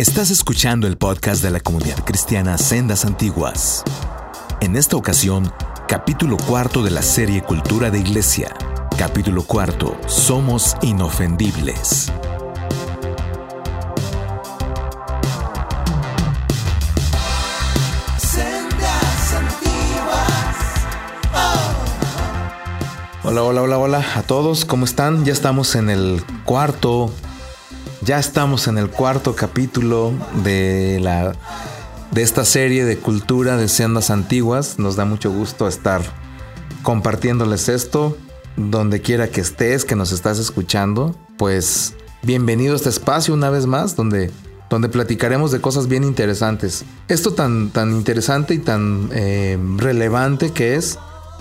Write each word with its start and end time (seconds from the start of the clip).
Estás 0.00 0.30
escuchando 0.30 0.86
el 0.86 0.96
podcast 0.96 1.42
de 1.42 1.50
la 1.50 1.60
comunidad 1.60 2.02
cristiana 2.06 2.56
Sendas 2.56 3.04
Antiguas. 3.04 3.84
En 4.62 4.74
esta 4.74 4.96
ocasión, 4.96 5.52
capítulo 5.88 6.38
cuarto 6.38 6.82
de 6.82 6.90
la 6.90 7.02
serie 7.02 7.42
Cultura 7.42 7.90
de 7.90 7.98
Iglesia. 7.98 8.56
Capítulo 8.96 9.42
cuarto, 9.42 10.00
Somos 10.06 10.74
Inofendibles. 10.80 12.10
Hola, 23.22 23.42
hola, 23.42 23.60
hola, 23.60 23.78
hola 23.78 24.06
a 24.16 24.22
todos, 24.22 24.64
¿cómo 24.64 24.86
están? 24.86 25.26
Ya 25.26 25.34
estamos 25.34 25.74
en 25.74 25.90
el 25.90 26.24
cuarto, 26.46 27.12
ya 28.02 28.18
estamos 28.18 28.66
en 28.66 28.78
el 28.78 28.88
cuarto 28.88 29.36
capítulo 29.36 30.12
de 30.42 30.98
la 31.02 31.32
de 32.10 32.22
esta 32.22 32.44
serie 32.44 32.84
de 32.84 32.96
cultura 32.96 33.56
de 33.56 33.68
sendas 33.68 34.10
antiguas. 34.10 34.78
Nos 34.78 34.96
da 34.96 35.04
mucho 35.04 35.30
gusto 35.30 35.68
estar 35.68 36.02
compartiéndoles 36.82 37.68
esto 37.68 38.16
donde 38.56 39.00
quiera 39.00 39.28
que 39.28 39.40
estés, 39.40 39.84
que 39.84 39.94
nos 39.94 40.12
estás 40.12 40.38
escuchando. 40.38 41.14
Pues 41.36 41.94
bienvenido 42.22 42.72
a 42.72 42.76
este 42.76 42.88
espacio 42.88 43.34
una 43.34 43.50
vez 43.50 43.66
más 43.66 43.96
donde 43.96 44.30
donde 44.70 44.88
platicaremos 44.88 45.50
de 45.50 45.60
cosas 45.60 45.88
bien 45.88 46.04
interesantes. 46.04 46.84
Esto 47.08 47.32
tan, 47.32 47.70
tan 47.70 47.90
interesante 47.90 48.54
y 48.54 48.58
tan 48.58 49.10
eh, 49.12 49.58
relevante 49.76 50.52
que 50.52 50.76
es 50.76 50.96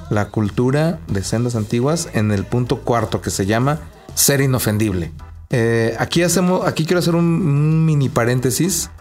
la 0.09 0.30
cultura 0.30 1.00
de 1.08 1.23
sendas 1.23 1.55
antiguas 1.55 2.09
en 2.14 2.31
el 2.31 2.44
punto 2.44 2.80
cuarto 2.81 3.22
que 3.22 3.30
se 3.30 3.45
llama 3.45 3.81
ser 4.16 4.41
inofendible. 4.41 5.12
Eh, 5.49 5.95
aquí 5.98 6.21
hacemos, 6.21 6.67
aquí 6.67 6.85
quiero 6.85 6.99
hacer 6.99 7.16
un, 7.16 7.85
mini 7.85 8.08
paréntesis 8.08 8.92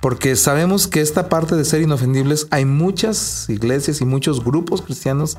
porque 0.00 0.34
sabemos 0.34 0.88
que 0.88 1.00
esta 1.00 1.28
parte 1.28 1.54
de 1.54 1.64
ser 1.64 1.80
inofendibles 1.80 2.48
hay 2.50 2.64
muchas 2.64 3.48
iglesias 3.48 4.00
y 4.00 4.04
muchos 4.04 4.42
grupos 4.44 4.82
cristianos 4.82 5.38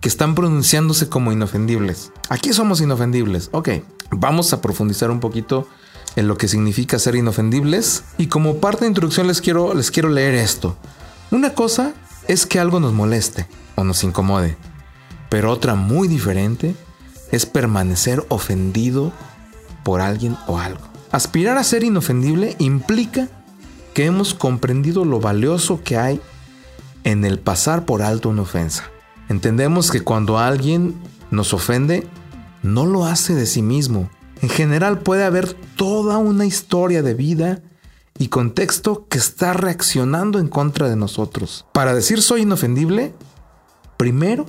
que 0.00 0.08
están 0.08 0.36
pronunciándose 0.36 1.08
como 1.08 1.32
inofendibles. 1.32 2.12
Aquí 2.28 2.52
somos 2.52 2.80
inofendibles. 2.80 3.48
Ok, 3.50 3.70
vamos 4.10 4.52
a 4.52 4.60
profundizar 4.60 5.10
un 5.10 5.18
poquito 5.18 5.66
en 6.14 6.28
lo 6.28 6.36
que 6.36 6.46
significa 6.46 6.98
ser 7.00 7.16
inofendibles 7.16 8.04
y 8.16 8.28
como 8.28 8.58
parte 8.58 8.84
de 8.84 8.88
introducción 8.88 9.26
les 9.26 9.40
quiero, 9.40 9.74
les 9.74 9.90
quiero 9.90 10.10
leer 10.10 10.34
esto. 10.34 10.76
Una 11.32 11.54
cosa 11.54 11.92
es 12.28 12.46
que 12.46 12.60
algo 12.60 12.78
nos 12.78 12.92
moleste 12.92 13.48
o 13.74 13.82
nos 13.82 14.04
incomode. 14.04 14.56
Pero 15.28 15.50
otra 15.50 15.74
muy 15.74 16.06
diferente 16.06 16.76
es 17.32 17.46
permanecer 17.46 18.24
ofendido 18.28 19.12
por 19.84 20.00
alguien 20.00 20.36
o 20.46 20.58
algo. 20.58 20.82
Aspirar 21.12 21.58
a 21.58 21.64
ser 21.64 21.84
inofendible 21.84 22.56
implica 22.58 23.28
que 23.92 24.06
hemos 24.06 24.34
comprendido 24.34 25.04
lo 25.04 25.20
valioso 25.20 25.82
que 25.84 25.96
hay 25.96 26.20
en 27.04 27.24
el 27.24 27.38
pasar 27.38 27.84
por 27.84 28.02
alto 28.02 28.30
una 28.30 28.42
ofensa. 28.42 28.90
Entendemos 29.28 29.90
que 29.90 30.00
cuando 30.00 30.38
alguien 30.38 30.94
nos 31.30 31.54
ofende, 31.54 32.06
no 32.62 32.86
lo 32.86 33.06
hace 33.06 33.34
de 33.34 33.46
sí 33.46 33.62
mismo. 33.62 34.10
En 34.42 34.48
general 34.48 34.98
puede 34.98 35.24
haber 35.24 35.52
toda 35.76 36.18
una 36.18 36.46
historia 36.46 37.02
de 37.02 37.14
vida 37.14 37.62
y 38.18 38.28
contexto 38.28 39.06
que 39.08 39.18
está 39.18 39.52
reaccionando 39.52 40.38
en 40.40 40.48
contra 40.48 40.88
de 40.88 40.96
nosotros. 40.96 41.66
Para 41.72 41.94
decir 41.94 42.20
soy 42.22 42.42
inofendible, 42.42 43.14
Primero, 43.96 44.46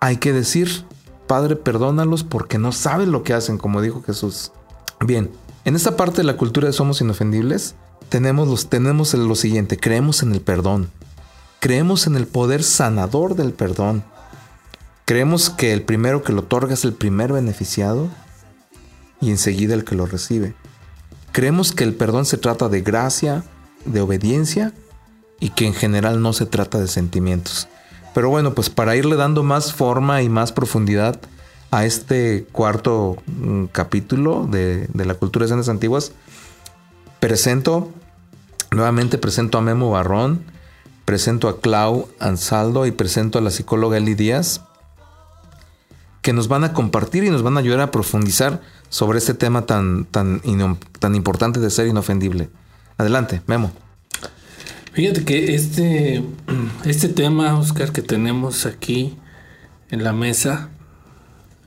hay 0.00 0.16
que 0.16 0.32
decir, 0.32 0.84
Padre, 1.26 1.56
perdónalos 1.56 2.24
porque 2.24 2.58
no 2.58 2.72
saben 2.72 3.12
lo 3.12 3.22
que 3.22 3.34
hacen, 3.34 3.58
como 3.58 3.80
dijo 3.80 4.02
Jesús. 4.02 4.52
Bien, 5.04 5.30
en 5.64 5.76
esta 5.76 5.96
parte 5.96 6.18
de 6.18 6.24
la 6.24 6.36
cultura 6.36 6.66
de 6.66 6.72
Somos 6.72 7.00
Inofendibles, 7.00 7.74
tenemos, 8.08 8.48
los, 8.48 8.68
tenemos 8.68 9.14
lo 9.14 9.34
siguiente, 9.34 9.78
creemos 9.78 10.22
en 10.22 10.32
el 10.32 10.40
perdón, 10.40 10.90
creemos 11.60 12.06
en 12.06 12.16
el 12.16 12.26
poder 12.26 12.62
sanador 12.62 13.34
del 13.34 13.52
perdón, 13.52 14.04
creemos 15.04 15.50
que 15.50 15.72
el 15.72 15.82
primero 15.82 16.22
que 16.22 16.32
lo 16.32 16.42
otorga 16.42 16.74
es 16.74 16.84
el 16.84 16.92
primer 16.92 17.32
beneficiado 17.32 18.08
y 19.20 19.30
enseguida 19.30 19.74
el 19.74 19.84
que 19.84 19.96
lo 19.96 20.06
recibe. 20.06 20.54
Creemos 21.32 21.72
que 21.72 21.84
el 21.84 21.94
perdón 21.94 22.26
se 22.26 22.38
trata 22.38 22.68
de 22.68 22.82
gracia, 22.82 23.42
de 23.84 24.00
obediencia 24.00 24.72
y 25.40 25.50
que 25.50 25.66
en 25.66 25.74
general 25.74 26.22
no 26.22 26.32
se 26.32 26.46
trata 26.46 26.78
de 26.78 26.88
sentimientos. 26.88 27.68
Pero 28.14 28.30
bueno, 28.30 28.54
pues 28.54 28.70
para 28.70 28.96
irle 28.96 29.16
dando 29.16 29.42
más 29.42 29.74
forma 29.74 30.22
y 30.22 30.28
más 30.28 30.52
profundidad 30.52 31.20
a 31.72 31.84
este 31.84 32.46
cuarto 32.52 33.16
mm, 33.26 33.64
capítulo 33.66 34.46
de, 34.46 34.88
la 34.94 35.14
cultura 35.14 35.44
de 35.44 35.48
escenas 35.48 35.68
antiguas, 35.68 36.12
presento, 37.18 37.90
nuevamente 38.70 39.18
presento 39.18 39.58
a 39.58 39.62
Memo 39.62 39.90
Barrón, 39.90 40.44
presento 41.04 41.48
a 41.48 41.60
Clau 41.60 42.08
Ansaldo 42.20 42.86
y 42.86 42.92
presento 42.92 43.38
a 43.38 43.42
la 43.42 43.50
psicóloga 43.50 43.96
Eli 43.96 44.14
Díaz, 44.14 44.60
que 46.22 46.32
nos 46.32 46.46
van 46.46 46.62
a 46.62 46.72
compartir 46.72 47.24
y 47.24 47.30
nos 47.30 47.42
van 47.42 47.56
a 47.56 47.60
ayudar 47.60 47.80
a 47.80 47.90
profundizar 47.90 48.62
sobre 48.88 49.18
este 49.18 49.34
tema 49.34 49.66
tan, 49.66 50.04
tan, 50.04 50.40
tan 51.00 51.14
importante 51.16 51.58
de 51.58 51.68
ser 51.68 51.88
inofendible. 51.88 52.48
Adelante, 52.96 53.42
Memo. 53.48 53.72
Fíjate 54.94 55.24
que 55.24 55.56
este, 55.56 56.22
este 56.84 57.08
tema, 57.08 57.58
Oscar, 57.58 57.92
que 57.92 58.00
tenemos 58.00 58.64
aquí 58.64 59.16
en 59.90 60.04
la 60.04 60.12
mesa, 60.12 60.70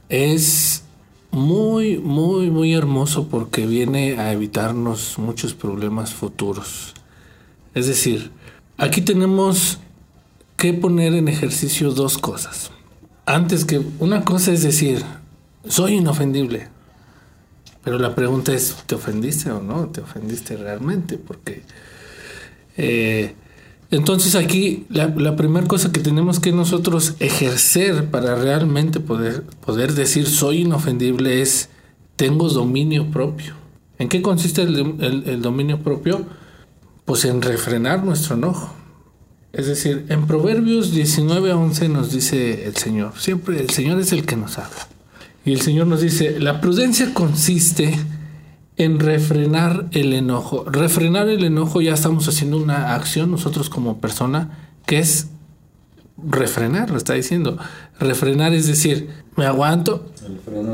es 0.08 0.84
muy, 1.32 1.98
muy, 1.98 2.50
muy 2.50 2.74
hermoso 2.74 3.28
porque 3.28 3.68
viene 3.68 4.18
a 4.18 4.32
evitarnos 4.32 5.18
muchos 5.18 5.54
problemas 5.54 6.14
futuros. 6.14 6.94
Es 7.74 7.88
decir, 7.88 8.32
aquí 8.78 9.02
tenemos 9.02 9.80
que 10.56 10.74
poner 10.74 11.14
en 11.14 11.28
ejercicio 11.28 11.92
dos 11.92 12.18
cosas. 12.18 12.72
Antes 13.26 13.66
que 13.66 13.82
una 14.00 14.24
cosa 14.24 14.54
es 14.54 14.64
decir, 14.64 15.04
soy 15.68 15.96
inofendible. 15.96 16.70
Pero 17.84 18.00
la 18.00 18.16
pregunta 18.16 18.54
es, 18.54 18.74
¿te 18.86 18.96
ofendiste 18.96 19.52
o 19.52 19.62
no? 19.62 19.88
¿Te 19.88 20.00
ofendiste 20.00 20.56
realmente? 20.56 21.18
Porque 21.18 21.64
eh, 22.78 23.36
entonces 23.90 24.36
aquí 24.36 24.86
la, 24.90 25.36
primera 25.36 25.66
cosa 25.66 25.92
que 25.92 26.02
tenemos 26.02 26.40
que 26.40 26.52
nosotros 26.52 27.16
ejercer 27.20 28.06
para 28.12 28.36
realmente 28.36 29.00
poder, 29.00 29.44
poder 29.66 29.94
decir 29.94 30.28
soy 30.28 30.62
inofendible 30.62 31.42
es 31.42 31.70
tengo 32.18 32.50
dominio 32.50 33.10
propio. 33.12 33.54
¿En 33.98 34.10
qué 34.10 34.22
consiste 34.22 34.64
el, 34.64 35.42
dominio 35.42 35.80
propio? 35.80 36.26
Pues 37.06 37.24
en 37.26 37.42
refrenar 37.42 38.04
nuestro 38.04 38.36
enojo. 38.36 38.74
Es 39.54 39.68
decir, 39.68 40.06
en 40.10 40.28
Proverbios 40.28 40.92
19 40.92 41.52
a 41.52 41.56
11 41.56 41.90
nos 41.90 42.12
dice 42.12 42.66
el 42.66 42.76
Señor, 42.76 43.14
siempre 43.18 43.60
el 43.60 43.70
Señor 43.70 44.00
es 44.00 44.12
el 44.12 44.26
que 44.26 44.36
nos 44.36 44.58
habla. 44.58 44.88
Y 45.46 45.54
el 45.54 45.62
Señor 45.62 45.88
nos 45.88 46.02
dice, 46.02 46.40
la 46.40 46.60
prudencia 46.60 47.14
consiste 47.14 47.98
en 48.78 49.00
refrenar 49.00 49.88
el 49.92 50.14
enojo. 50.14 50.64
Refrenar 50.66 51.28
el 51.30 51.44
enojo 51.44 51.82
ya 51.82 51.94
estamos 51.94 52.28
haciendo 52.28 52.58
una 52.58 52.94
acción 52.96 53.32
nosotros 53.32 53.70
como 53.70 54.00
persona 54.00 54.70
que 54.86 55.00
es 55.00 55.28
refrenar, 56.18 56.90
lo 56.90 56.98
está 56.98 57.14
diciendo. 57.14 57.58
Refrenar 58.00 58.54
es 58.54 58.68
decir, 58.68 59.10
me 59.36 59.46
aguanto, 59.46 60.12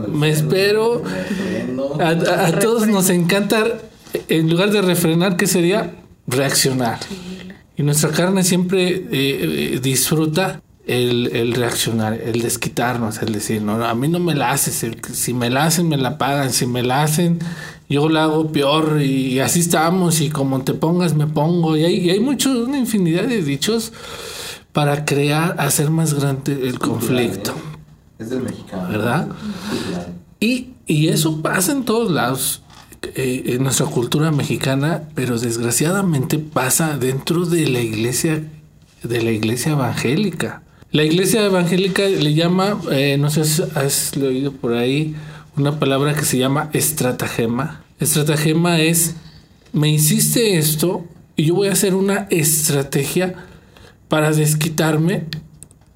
me 0.10 0.30
espero. 0.30 1.02
A, 2.00 2.60
todos 2.60 2.88
nos 2.88 3.10
encanta, 3.10 3.64
en 4.28 4.50
lugar 4.50 4.72
de 4.72 4.82
refrenar, 4.82 5.38
¿qué 5.38 5.48
sería? 5.48 5.96
Reaccionar. 6.28 7.00
Y 7.76 7.84
nuestra 7.84 8.12
carne 8.12 8.44
siempre 8.44 8.88
eh, 8.88 9.06
eh, 9.12 9.80
disfruta 9.82 10.62
el, 10.86 11.54
reaccionar, 11.56 12.14
el 12.14 12.42
desquitarnos, 12.42 13.22
el 13.22 13.32
decir, 13.34 13.62
no, 13.62 13.84
a 13.84 13.96
mí 13.96 14.08
no 14.08 14.20
me 14.20 14.36
la 14.36 14.52
haces, 14.52 14.86
si 15.14 15.34
me 15.34 15.50
la 15.50 15.66
hacen, 15.66 15.88
me 15.88 15.98
la 15.98 16.18
pagan, 16.18 16.52
si 16.52 16.68
me 16.68 16.84
la 16.84 17.04
hacen, 17.04 17.40
yo 17.90 18.10
la 18.10 18.24
hago 18.24 18.52
peor 18.52 19.02
y 19.02 19.40
así 19.40 19.60
estamos 19.60 20.22
y 20.22 20.30
como 20.30 20.62
te 20.64 20.74
pongas, 20.74 21.16
me 21.16 21.28
pongo. 21.28 21.78
Y 21.78 21.84
hay, 21.84 21.96
y 21.98 22.10
hay 22.10 22.20
mucho, 22.20 22.50
una 22.66 22.78
infinidad 22.78 23.24
de 23.24 23.44
dichos 23.44 23.94
para 24.72 25.06
crear, 25.06 25.56
hacer 25.60 25.90
más 25.90 26.14
grande 26.14 26.68
el 26.68 26.80
conflicto. 26.80 27.52
¿eh? 27.52 28.20
Es 28.20 28.30
del 28.30 28.42
mexicano. 28.42 28.90
¿Verdad? 28.90 29.28
Y, 30.40 30.70
y 30.88 31.10
eso 31.10 31.42
pasa 31.42 31.72
en 31.72 31.84
todos 31.86 32.12
lados. 32.12 32.64
Eh, 33.16 33.56
en 33.56 33.64
nuestra 33.64 33.86
cultura 33.88 34.32
mexicana, 34.32 35.10
pero 35.14 35.38
desgraciadamente 35.38 36.40
pasa 36.40 36.98
dentro 36.98 37.46
de 37.46 37.68
la 37.68 37.82
iglesia, 37.82 38.42
de 39.04 39.22
la 39.22 39.32
iglesia 39.32 39.74
evangélica. 39.74 40.64
La 40.92 41.04
iglesia 41.04 41.44
evangélica 41.44 42.04
le 42.04 42.34
llama, 42.34 42.80
eh, 42.92 43.18
no 43.20 43.30
sé 43.30 43.44
si 43.44 43.62
has 43.76 44.16
oído 44.16 44.54
por 44.54 44.74
ahí, 44.74 45.16
una 45.56 45.80
palabra 45.80 46.14
que 46.14 46.26
se 46.26 46.38
llama 46.38 46.70
estratagema. 46.74 47.84
Estratagema 48.00 48.80
es, 48.80 49.16
me 49.72 49.90
hiciste 49.90 50.58
esto 50.58 51.06
y 51.36 51.46
yo 51.46 51.56
voy 51.56 51.68
a 51.68 51.74
hacer 51.74 51.96
una 51.96 52.28
estrategia 52.30 53.36
para 54.08 54.32
desquitarme 54.32 55.26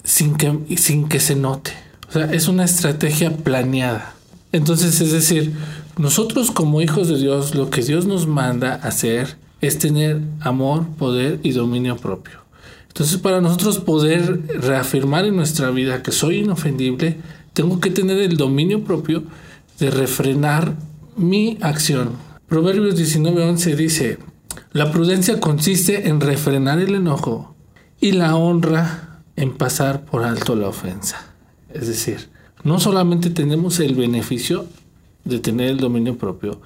sin 0.04 0.36
que, 0.36 0.76
sin 0.76 1.08
que 1.08 1.20
se 1.20 1.34
note. 1.34 1.72
O 2.08 2.12
sea, 2.12 2.32
es 2.32 2.48
una 2.48 2.64
estrategia 2.64 3.36
planeada. 3.36 4.14
Entonces, 4.52 5.00
es 5.00 5.12
decir, 5.12 5.52
nosotros 5.98 6.50
como 6.50 6.80
hijos 6.80 7.08
de 7.08 7.18
Dios, 7.18 7.54
lo 7.54 7.68
que 7.68 7.82
Dios 7.82 8.06
nos 8.06 8.26
manda 8.26 8.74
hacer 8.74 9.36
es 9.60 9.78
tener 9.78 10.20
amor, 10.40 10.86
poder 10.98 11.40
y 11.42 11.50
dominio 11.50 11.96
propio. 11.96 12.38
Entonces, 12.88 13.18
para 13.18 13.40
nosotros 13.40 13.78
poder 13.78 14.40
reafirmar 14.60 15.26
en 15.26 15.36
nuestra 15.36 15.70
vida 15.70 16.02
que 16.02 16.12
soy 16.12 16.38
inofendible, 16.38 17.18
tengo 17.52 17.80
que 17.80 17.90
tener 17.90 18.18
el 18.18 18.36
dominio 18.36 18.84
propio 18.84 19.24
de 19.78 19.90
refrenar 19.90 20.74
mi 21.16 21.58
acción. 21.60 22.10
Proverbios 22.48 22.96
19:11 22.96 23.76
dice, 23.76 24.18
la 24.72 24.92
prudencia 24.92 25.40
consiste 25.40 26.08
en 26.08 26.20
refrenar 26.20 26.78
el 26.78 26.94
enojo 26.94 27.54
y 28.00 28.12
la 28.12 28.36
honra 28.36 29.22
en 29.36 29.56
pasar 29.56 30.04
por 30.04 30.24
alto 30.24 30.56
la 30.56 30.68
ofensa. 30.68 31.34
Es 31.72 31.86
decir, 31.86 32.28
no 32.64 32.80
solamente 32.80 33.30
tenemos 33.30 33.80
el 33.80 33.94
beneficio 33.94 34.66
de 35.24 35.38
tener 35.38 35.68
el 35.70 35.78
dominio 35.78 36.18
propio, 36.18 36.60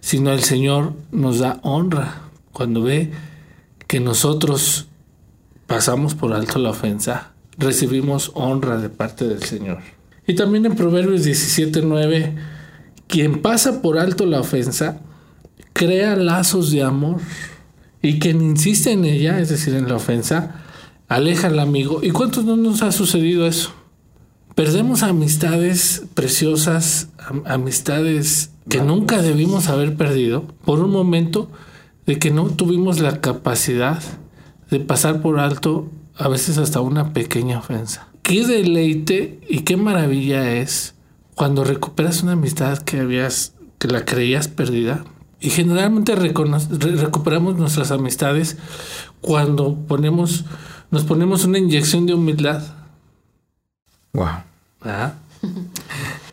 sino 0.00 0.32
el 0.32 0.42
Señor 0.42 0.94
nos 1.10 1.40
da 1.40 1.60
honra 1.62 2.22
cuando 2.52 2.82
ve 2.82 3.12
que 3.86 4.00
nosotros 4.00 4.86
pasamos 5.66 6.14
por 6.14 6.32
alto 6.32 6.58
la 6.58 6.70
ofensa, 6.70 7.32
recibimos 7.58 8.30
honra 8.34 8.78
de 8.78 8.88
parte 8.88 9.26
del 9.26 9.42
Señor. 9.42 9.95
Y 10.26 10.34
también 10.34 10.66
en 10.66 10.74
Proverbios 10.74 11.24
17:9, 11.24 12.34
quien 13.06 13.40
pasa 13.42 13.80
por 13.82 13.98
alto 13.98 14.26
la 14.26 14.40
ofensa, 14.40 15.00
crea 15.72 16.16
lazos 16.16 16.70
de 16.70 16.82
amor. 16.82 17.20
Y 18.02 18.18
quien 18.18 18.42
insiste 18.42 18.92
en 18.92 19.04
ella, 19.04 19.40
es 19.40 19.48
decir, 19.48 19.74
en 19.74 19.88
la 19.88 19.96
ofensa, 19.96 20.62
aleja 21.08 21.48
al 21.48 21.58
amigo. 21.58 22.00
¿Y 22.02 22.10
cuántos 22.10 22.44
no 22.44 22.56
nos 22.56 22.82
ha 22.82 22.92
sucedido 22.92 23.46
eso? 23.46 23.72
Perdemos 24.54 25.02
amistades 25.02 26.04
preciosas, 26.14 27.08
amistades 27.44 28.50
que 28.68 28.80
nunca 28.80 29.22
debimos 29.22 29.68
haber 29.68 29.96
perdido 29.96 30.46
por 30.64 30.80
un 30.80 30.90
momento 30.90 31.50
de 32.06 32.18
que 32.18 32.30
no 32.30 32.46
tuvimos 32.46 33.00
la 33.00 33.20
capacidad 33.20 34.02
de 34.70 34.80
pasar 34.80 35.20
por 35.20 35.38
alto 35.38 35.90
a 36.16 36.28
veces 36.28 36.58
hasta 36.58 36.80
una 36.80 37.12
pequeña 37.12 37.58
ofensa. 37.58 38.08
Qué 38.26 38.44
deleite 38.44 39.38
y 39.48 39.60
qué 39.60 39.76
maravilla 39.76 40.54
es 40.54 40.96
cuando 41.36 41.62
recuperas 41.62 42.24
una 42.24 42.32
amistad 42.32 42.78
que 42.78 42.98
habías 42.98 43.54
que 43.78 43.86
la 43.86 44.04
creías 44.04 44.48
perdida. 44.48 45.04
Y 45.38 45.50
generalmente 45.50 46.16
recuperamos 46.16 47.56
nuestras 47.56 47.92
amistades 47.92 48.56
cuando 49.20 49.76
ponemos 49.76 50.44
nos 50.90 51.04
ponemos 51.04 51.44
una 51.44 51.58
inyección 51.58 52.06
de 52.06 52.14
humildad. 52.14 52.64
Wow. 54.12 54.26
¿Ah? 54.80 55.12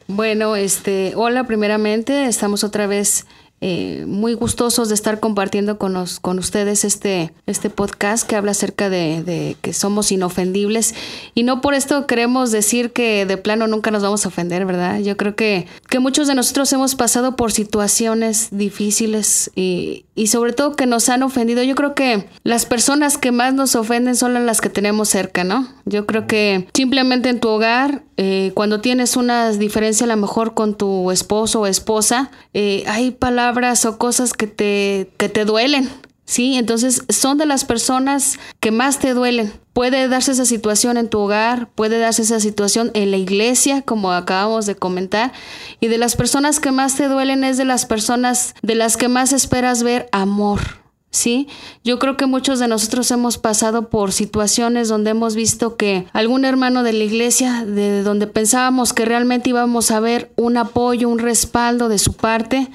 Bueno, 0.07 0.57
este, 0.57 1.13
hola, 1.15 1.45
primeramente, 1.45 2.25
estamos 2.25 2.65
otra 2.65 2.87
vez 2.87 3.25
eh, 3.65 4.03
muy 4.07 4.33
gustosos 4.33 4.89
de 4.89 4.95
estar 4.95 5.21
compartiendo 5.21 5.77
con, 5.77 5.95
con 6.21 6.37
ustedes 6.37 6.83
este, 6.83 7.31
este 7.45 7.69
podcast 7.69 8.27
que 8.27 8.35
habla 8.35 8.51
acerca 8.51 8.89
de, 8.89 9.55
que 9.61 9.71
somos 9.71 10.11
inofendibles. 10.11 10.93
Y 11.33 11.43
no 11.43 11.61
por 11.61 11.73
esto 11.73 12.05
queremos 12.05 12.51
decir 12.51 12.91
que 12.91 13.25
de 13.25 13.37
plano 13.37 13.67
nunca 13.67 13.89
nos 13.89 14.03
vamos 14.03 14.25
a 14.25 14.27
ofender, 14.27 14.65
¿verdad? 14.65 14.99
Yo 14.99 15.15
creo 15.15 15.37
que, 15.37 15.65
que 15.87 15.99
muchos 15.99 16.27
de 16.27 16.35
nosotros 16.35 16.73
hemos 16.73 16.95
pasado 16.95 17.37
por 17.37 17.53
situaciones 17.53 18.49
difíciles 18.51 19.49
y, 19.55 20.07
y 20.13 20.27
sobre 20.27 20.51
todo 20.51 20.75
que 20.75 20.85
nos 20.85 21.07
han 21.07 21.23
ofendido. 21.23 21.63
Yo 21.63 21.75
creo 21.75 21.95
que 21.95 22.27
las 22.43 22.65
personas 22.65 23.17
que 23.17 23.31
más 23.31 23.53
nos 23.53 23.77
ofenden 23.77 24.17
son 24.17 24.45
las 24.45 24.59
que 24.59 24.69
tenemos 24.69 25.07
cerca, 25.07 25.45
¿no? 25.45 25.69
Yo 25.85 26.05
creo 26.05 26.27
que 26.27 26.67
simplemente 26.73 27.29
en 27.29 27.39
tu 27.39 27.47
hogar, 27.47 28.03
eh, 28.17 28.51
cuando 28.55 28.81
tienes 28.81 29.15
una 29.15 29.51
diferencia 29.51 30.03
a 30.03 30.07
lo 30.07 30.17
mejor 30.17 30.53
con 30.53 30.75
tu 30.75 31.11
esposo 31.11 31.61
o 31.61 31.65
esposa, 31.65 32.29
eh, 32.53 32.83
hay 32.87 33.11
palabras 33.11 33.52
o 33.85 33.97
cosas 33.97 34.33
que 34.33 34.47
te, 34.47 35.11
que 35.17 35.29
te 35.29 35.45
duelen, 35.45 35.89
¿sí? 36.25 36.55
Entonces 36.55 37.03
son 37.09 37.37
de 37.37 37.45
las 37.45 37.65
personas 37.65 38.39
que 38.59 38.71
más 38.71 38.99
te 38.99 39.13
duelen. 39.13 39.53
Puede 39.73 40.07
darse 40.07 40.31
esa 40.31 40.45
situación 40.45 40.97
en 40.97 41.09
tu 41.09 41.19
hogar, 41.19 41.69
puede 41.75 41.99
darse 41.99 42.23
esa 42.23 42.39
situación 42.39 42.91
en 42.93 43.11
la 43.11 43.17
iglesia, 43.17 43.81
como 43.81 44.11
acabamos 44.11 44.65
de 44.65 44.75
comentar, 44.75 45.33
y 45.79 45.87
de 45.87 45.97
las 45.97 46.15
personas 46.15 46.59
que 46.59 46.71
más 46.71 46.95
te 46.95 47.07
duelen 47.07 47.43
es 47.43 47.57
de 47.57 47.65
las 47.65 47.85
personas 47.85 48.55
de 48.61 48.75
las 48.75 48.97
que 48.97 49.07
más 49.07 49.33
esperas 49.33 49.83
ver 49.83 50.09
amor. 50.11 50.83
¿sí? 51.13 51.47
Yo 51.83 51.99
creo 51.99 52.17
que 52.17 52.25
muchos 52.25 52.59
de 52.59 52.67
nosotros 52.67 53.09
hemos 53.11 53.37
pasado 53.37 53.89
por 53.89 54.11
situaciones 54.11 54.89
donde 54.89 55.11
hemos 55.11 55.35
visto 55.35 55.77
que 55.77 56.07
algún 56.11 56.43
hermano 56.43 56.83
de 56.83 56.91
la 56.91 57.03
iglesia, 57.03 57.63
de 57.65 58.01
donde 58.01 58.27
pensábamos 58.27 58.93
que 58.93 59.05
realmente 59.05 59.51
íbamos 59.51 59.91
a 59.91 59.99
ver 59.99 60.31
un 60.35 60.57
apoyo, 60.57 61.07
un 61.07 61.19
respaldo 61.19 61.87
de 61.87 61.99
su 61.99 62.13
parte, 62.13 62.67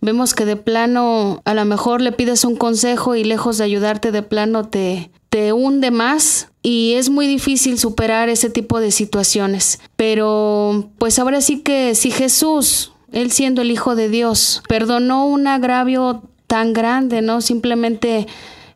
vemos 0.00 0.34
que 0.34 0.44
de 0.44 0.56
plano 0.56 1.42
a 1.44 1.54
lo 1.54 1.64
mejor 1.64 2.00
le 2.00 2.12
pides 2.12 2.44
un 2.44 2.56
consejo 2.56 3.14
y 3.14 3.24
lejos 3.24 3.58
de 3.58 3.64
ayudarte 3.64 4.12
de 4.12 4.22
plano 4.22 4.68
te, 4.68 5.10
te 5.28 5.52
hunde 5.52 5.90
más 5.90 6.48
y 6.62 6.94
es 6.94 7.10
muy 7.10 7.26
difícil 7.26 7.78
superar 7.78 8.28
ese 8.28 8.50
tipo 8.50 8.80
de 8.80 8.90
situaciones. 8.90 9.80
Pero 9.96 10.90
pues 10.98 11.18
ahora 11.18 11.40
sí 11.40 11.60
que 11.60 11.94
si 11.94 12.10
Jesús, 12.10 12.92
él 13.12 13.30
siendo 13.30 13.62
el 13.62 13.70
Hijo 13.70 13.94
de 13.94 14.08
Dios, 14.08 14.62
perdonó 14.68 15.26
un 15.26 15.46
agravio 15.46 16.22
tan 16.46 16.72
grande, 16.72 17.22
¿no? 17.22 17.40
Simplemente 17.40 18.26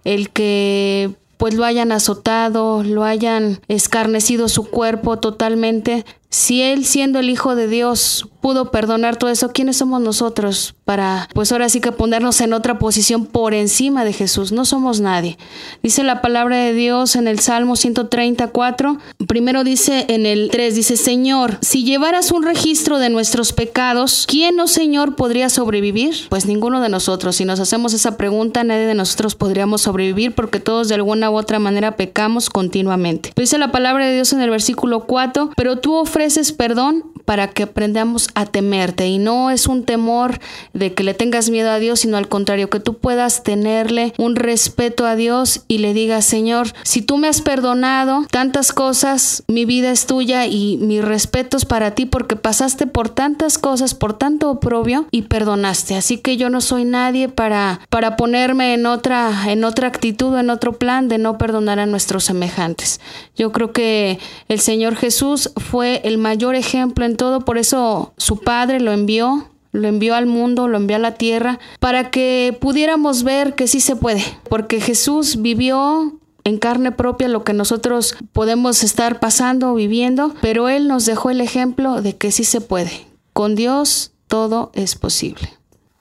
el 0.04 0.30
que 0.30 1.10
pues 1.36 1.54
lo 1.54 1.64
hayan 1.64 1.90
azotado, 1.90 2.82
lo 2.82 3.02
hayan 3.02 3.60
escarnecido 3.66 4.48
su 4.50 4.64
cuerpo 4.64 5.18
totalmente. 5.18 6.04
Si 6.30 6.62
él 6.62 6.84
siendo 6.84 7.18
el 7.18 7.28
Hijo 7.28 7.56
de 7.56 7.66
Dios 7.66 8.28
pudo 8.40 8.70
perdonar 8.70 9.16
todo 9.16 9.30
eso, 9.30 9.52
¿quiénes 9.52 9.76
somos 9.78 10.00
nosotros 10.00 10.74
para, 10.84 11.28
pues 11.34 11.50
ahora 11.50 11.68
sí 11.68 11.80
que 11.80 11.92
ponernos 11.92 12.40
en 12.40 12.52
otra 12.52 12.78
posición 12.78 13.26
por 13.26 13.52
encima 13.52 14.04
de 14.04 14.12
Jesús? 14.12 14.52
No 14.52 14.64
somos 14.64 15.00
nadie. 15.00 15.38
Dice 15.82 16.04
la 16.04 16.22
palabra 16.22 16.56
de 16.56 16.72
Dios 16.72 17.16
en 17.16 17.26
el 17.26 17.40
Salmo 17.40 17.74
134, 17.74 18.98
primero 19.26 19.64
dice 19.64 20.06
en 20.08 20.24
el 20.24 20.50
3, 20.52 20.74
dice, 20.74 20.96
Señor, 20.96 21.58
si 21.62 21.84
llevaras 21.84 22.30
un 22.30 22.44
registro 22.44 22.98
de 22.98 23.10
nuestros 23.10 23.52
pecados, 23.52 24.24
¿quién, 24.28 24.58
oh 24.60 24.68
Señor, 24.68 25.16
podría 25.16 25.48
sobrevivir? 25.48 26.14
Pues 26.28 26.46
ninguno 26.46 26.80
de 26.80 26.88
nosotros. 26.88 27.36
Si 27.36 27.44
nos 27.44 27.58
hacemos 27.58 27.92
esa 27.92 28.16
pregunta, 28.16 28.62
nadie 28.62 28.86
de 28.86 28.94
nosotros 28.94 29.34
podríamos 29.34 29.82
sobrevivir 29.82 30.32
porque 30.34 30.60
todos 30.60 30.88
de 30.88 30.94
alguna 30.94 31.28
u 31.30 31.36
otra 31.36 31.58
manera 31.58 31.96
pecamos 31.96 32.50
continuamente. 32.50 33.32
Dice 33.34 33.58
la 33.58 33.72
palabra 33.72 34.06
de 34.06 34.14
Dios 34.14 34.32
en 34.32 34.40
el 34.40 34.50
versículo 34.50 35.06
4, 35.06 35.50
pero 35.56 35.76
tú 35.76 35.96
ofreces 35.96 36.19
perdón 36.52 37.12
para 37.30 37.46
que 37.46 37.62
aprendamos 37.62 38.28
a 38.34 38.44
temerte. 38.44 39.06
Y 39.06 39.18
no 39.18 39.52
es 39.52 39.68
un 39.68 39.84
temor 39.84 40.40
de 40.72 40.94
que 40.94 41.04
le 41.04 41.14
tengas 41.14 41.48
miedo 41.48 41.70
a 41.70 41.78
Dios, 41.78 42.00
sino 42.00 42.16
al 42.16 42.26
contrario, 42.26 42.68
que 42.70 42.80
tú 42.80 42.94
puedas 42.94 43.44
tenerle 43.44 44.12
un 44.18 44.34
respeto 44.34 45.06
a 45.06 45.14
Dios 45.14 45.62
y 45.68 45.78
le 45.78 45.94
digas, 45.94 46.24
Señor, 46.24 46.72
si 46.82 47.02
tú 47.02 47.18
me 47.18 47.28
has 47.28 47.40
perdonado 47.40 48.26
tantas 48.32 48.72
cosas, 48.72 49.44
mi 49.46 49.64
vida 49.64 49.92
es 49.92 50.06
tuya 50.06 50.46
y 50.46 50.76
mi 50.78 51.00
respeto 51.00 51.56
es 51.56 51.66
para 51.66 51.92
ti 51.92 52.04
porque 52.04 52.34
pasaste 52.34 52.88
por 52.88 53.10
tantas 53.10 53.58
cosas, 53.58 53.94
por 53.94 54.18
tanto 54.18 54.50
oprobio 54.50 55.06
y 55.12 55.22
perdonaste. 55.22 55.94
Así 55.94 56.18
que 56.18 56.36
yo 56.36 56.50
no 56.50 56.60
soy 56.60 56.84
nadie 56.84 57.28
para, 57.28 57.78
para 57.90 58.16
ponerme 58.16 58.74
en 58.74 58.86
otra, 58.86 59.30
en 59.46 59.62
otra 59.62 59.86
actitud 59.86 60.36
en 60.36 60.50
otro 60.50 60.72
plan 60.72 61.06
de 61.06 61.18
no 61.18 61.38
perdonar 61.38 61.78
a 61.78 61.86
nuestros 61.86 62.24
semejantes. 62.24 63.00
Yo 63.36 63.52
creo 63.52 63.70
que 63.70 64.18
el 64.48 64.58
Señor 64.58 64.96
Jesús 64.96 65.52
fue 65.56 66.00
el 66.02 66.18
mayor 66.18 66.56
ejemplo 66.56 67.04
en 67.04 67.19
todo, 67.20 67.40
por 67.40 67.58
eso 67.58 68.14
su 68.16 68.38
Padre 68.38 68.80
lo 68.80 68.92
envió, 68.92 69.50
lo 69.72 69.88
envió 69.88 70.14
al 70.14 70.24
mundo, 70.24 70.68
lo 70.68 70.78
envió 70.78 70.96
a 70.96 71.00
la 71.00 71.16
tierra, 71.16 71.58
para 71.78 72.10
que 72.10 72.56
pudiéramos 72.58 73.24
ver 73.24 73.54
que 73.54 73.66
sí 73.66 73.80
se 73.80 73.94
puede, 73.94 74.24
porque 74.48 74.80
Jesús 74.80 75.42
vivió 75.42 76.18
en 76.44 76.56
carne 76.56 76.92
propia 76.92 77.28
lo 77.28 77.44
que 77.44 77.52
nosotros 77.52 78.16
podemos 78.32 78.82
estar 78.82 79.20
pasando 79.20 79.70
o 79.70 79.74
viviendo, 79.74 80.34
pero 80.40 80.70
Él 80.70 80.88
nos 80.88 81.04
dejó 81.04 81.28
el 81.28 81.42
ejemplo 81.42 82.00
de 82.00 82.16
que 82.16 82.32
sí 82.32 82.44
se 82.44 82.62
puede. 82.62 83.06
Con 83.34 83.54
Dios 83.54 84.12
todo 84.26 84.70
es 84.72 84.94
posible. 84.94 85.52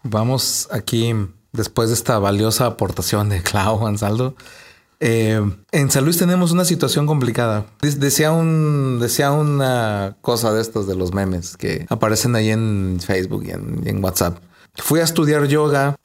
Vamos 0.04 0.70
aquí, 0.72 1.14
después 1.52 1.90
de 1.90 1.96
esta 1.96 2.18
valiosa 2.18 2.66
aportación 2.66 3.28
de 3.28 3.44
Clau 3.44 3.86
Ansaldo, 3.86 4.36
eh, 5.00 5.42
en 5.72 5.92
San 5.92 6.04
Luis 6.04 6.18
tenemos 6.18 6.52
una 6.52 6.66
situación 6.66 7.08
complicada. 7.08 7.66
Decía, 7.82 8.32
un, 8.32 9.00
decía 9.00 9.32
una 9.32 10.18
cosa 10.22 10.52
de 10.54 10.62
estos 10.62 10.88
de 10.88 10.96
los 10.96 11.14
memes 11.14 11.56
que 11.56 11.86
aparecen 11.90 12.36
ahí 12.36 12.50
en 12.50 13.00
Facebook 13.04 13.46
y 13.46 13.52
en, 13.52 14.04
WhatsApp. 14.04 14.40
Fui 14.76 15.00
a 15.00 15.04
estudiar 15.04 15.46
yoga, 15.46 15.96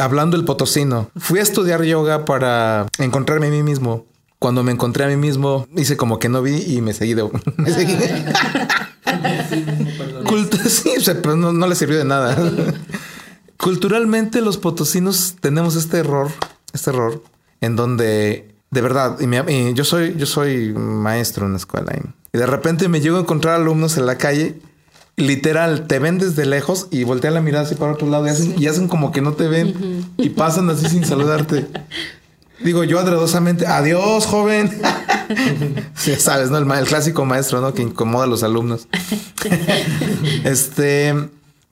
hablando 0.00 0.36
el 0.36 0.44
potosino. 0.44 1.10
Fui 1.16 1.38
a 1.38 1.42
estudiar 1.42 1.82
yoga 1.82 2.24
para 2.24 2.86
encontrarme 2.98 3.46
a 3.48 3.50
mí 3.50 3.62
mismo. 3.62 4.06
Cuando 4.38 4.62
me 4.62 4.72
encontré 4.72 5.04
a 5.04 5.08
mí 5.08 5.16
mismo, 5.16 5.66
hice 5.76 5.96
como 5.96 6.18
que 6.18 6.28
no 6.28 6.40
vi 6.42 6.56
y 6.56 6.80
me 6.80 6.94
seguí 6.94 7.14
de... 7.14 7.28
me 7.56 7.72
seguí. 7.72 7.96
sí, 10.68 10.92
pero 11.22 11.36
no, 11.36 11.52
no 11.52 11.66
le 11.66 11.74
sirvió 11.74 11.98
de 11.98 12.04
nada. 12.04 12.36
Culturalmente 13.58 14.40
los 14.40 14.56
potosinos 14.56 15.36
tenemos 15.40 15.76
este 15.76 15.98
error, 15.98 16.30
este 16.72 16.90
error 16.90 17.22
en 17.60 17.76
donde 17.76 18.50
de 18.70 18.80
verdad, 18.82 19.18
y, 19.20 19.74
yo 19.74 19.84
soy 19.84 20.14
yo 20.16 20.26
soy 20.26 20.72
maestro 20.72 21.46
en 21.46 21.52
la 21.52 21.58
escuela 21.58 21.92
y, 21.96 22.38
de 22.38 22.46
repente 22.46 22.88
me 22.88 23.00
llego 23.00 23.16
a 23.16 23.20
encontrar 23.20 23.56
alumnos 23.56 23.96
en 23.96 24.06
la 24.06 24.16
calle 24.16 24.60
literal, 25.16 25.86
te 25.88 25.98
ven 25.98 26.18
desde 26.18 26.46
lejos 26.46 26.86
y 26.90 27.02
voltean 27.04 27.34
la 27.34 27.40
mirada 27.40 27.64
así 27.64 27.74
para 27.74 27.92
otro 27.92 28.08
lado 28.08 28.26
y 28.26 28.30
hacen, 28.30 28.54
y 28.56 28.66
hacen 28.68 28.88
como 28.88 29.10
que 29.10 29.20
no 29.20 29.32
te 29.32 29.48
ven 29.48 30.06
y 30.16 30.30
pasan 30.30 30.70
así 30.70 30.88
sin 30.88 31.04
saludarte. 31.04 31.66
Digo 32.62 32.84
yo 32.84 32.98
adredosamente, 32.98 33.66
adiós, 33.66 34.26
joven. 34.26 34.70
sí, 35.94 36.14
sabes, 36.16 36.50
¿no? 36.50 36.58
El, 36.58 36.70
el, 36.70 36.86
clásico 36.86 37.24
maestro, 37.24 37.60
¿no? 37.60 37.74
Que 37.74 37.82
incomoda 37.82 38.24
a 38.24 38.28
los 38.28 38.42
alumnos. 38.42 38.86
este, 40.44 41.30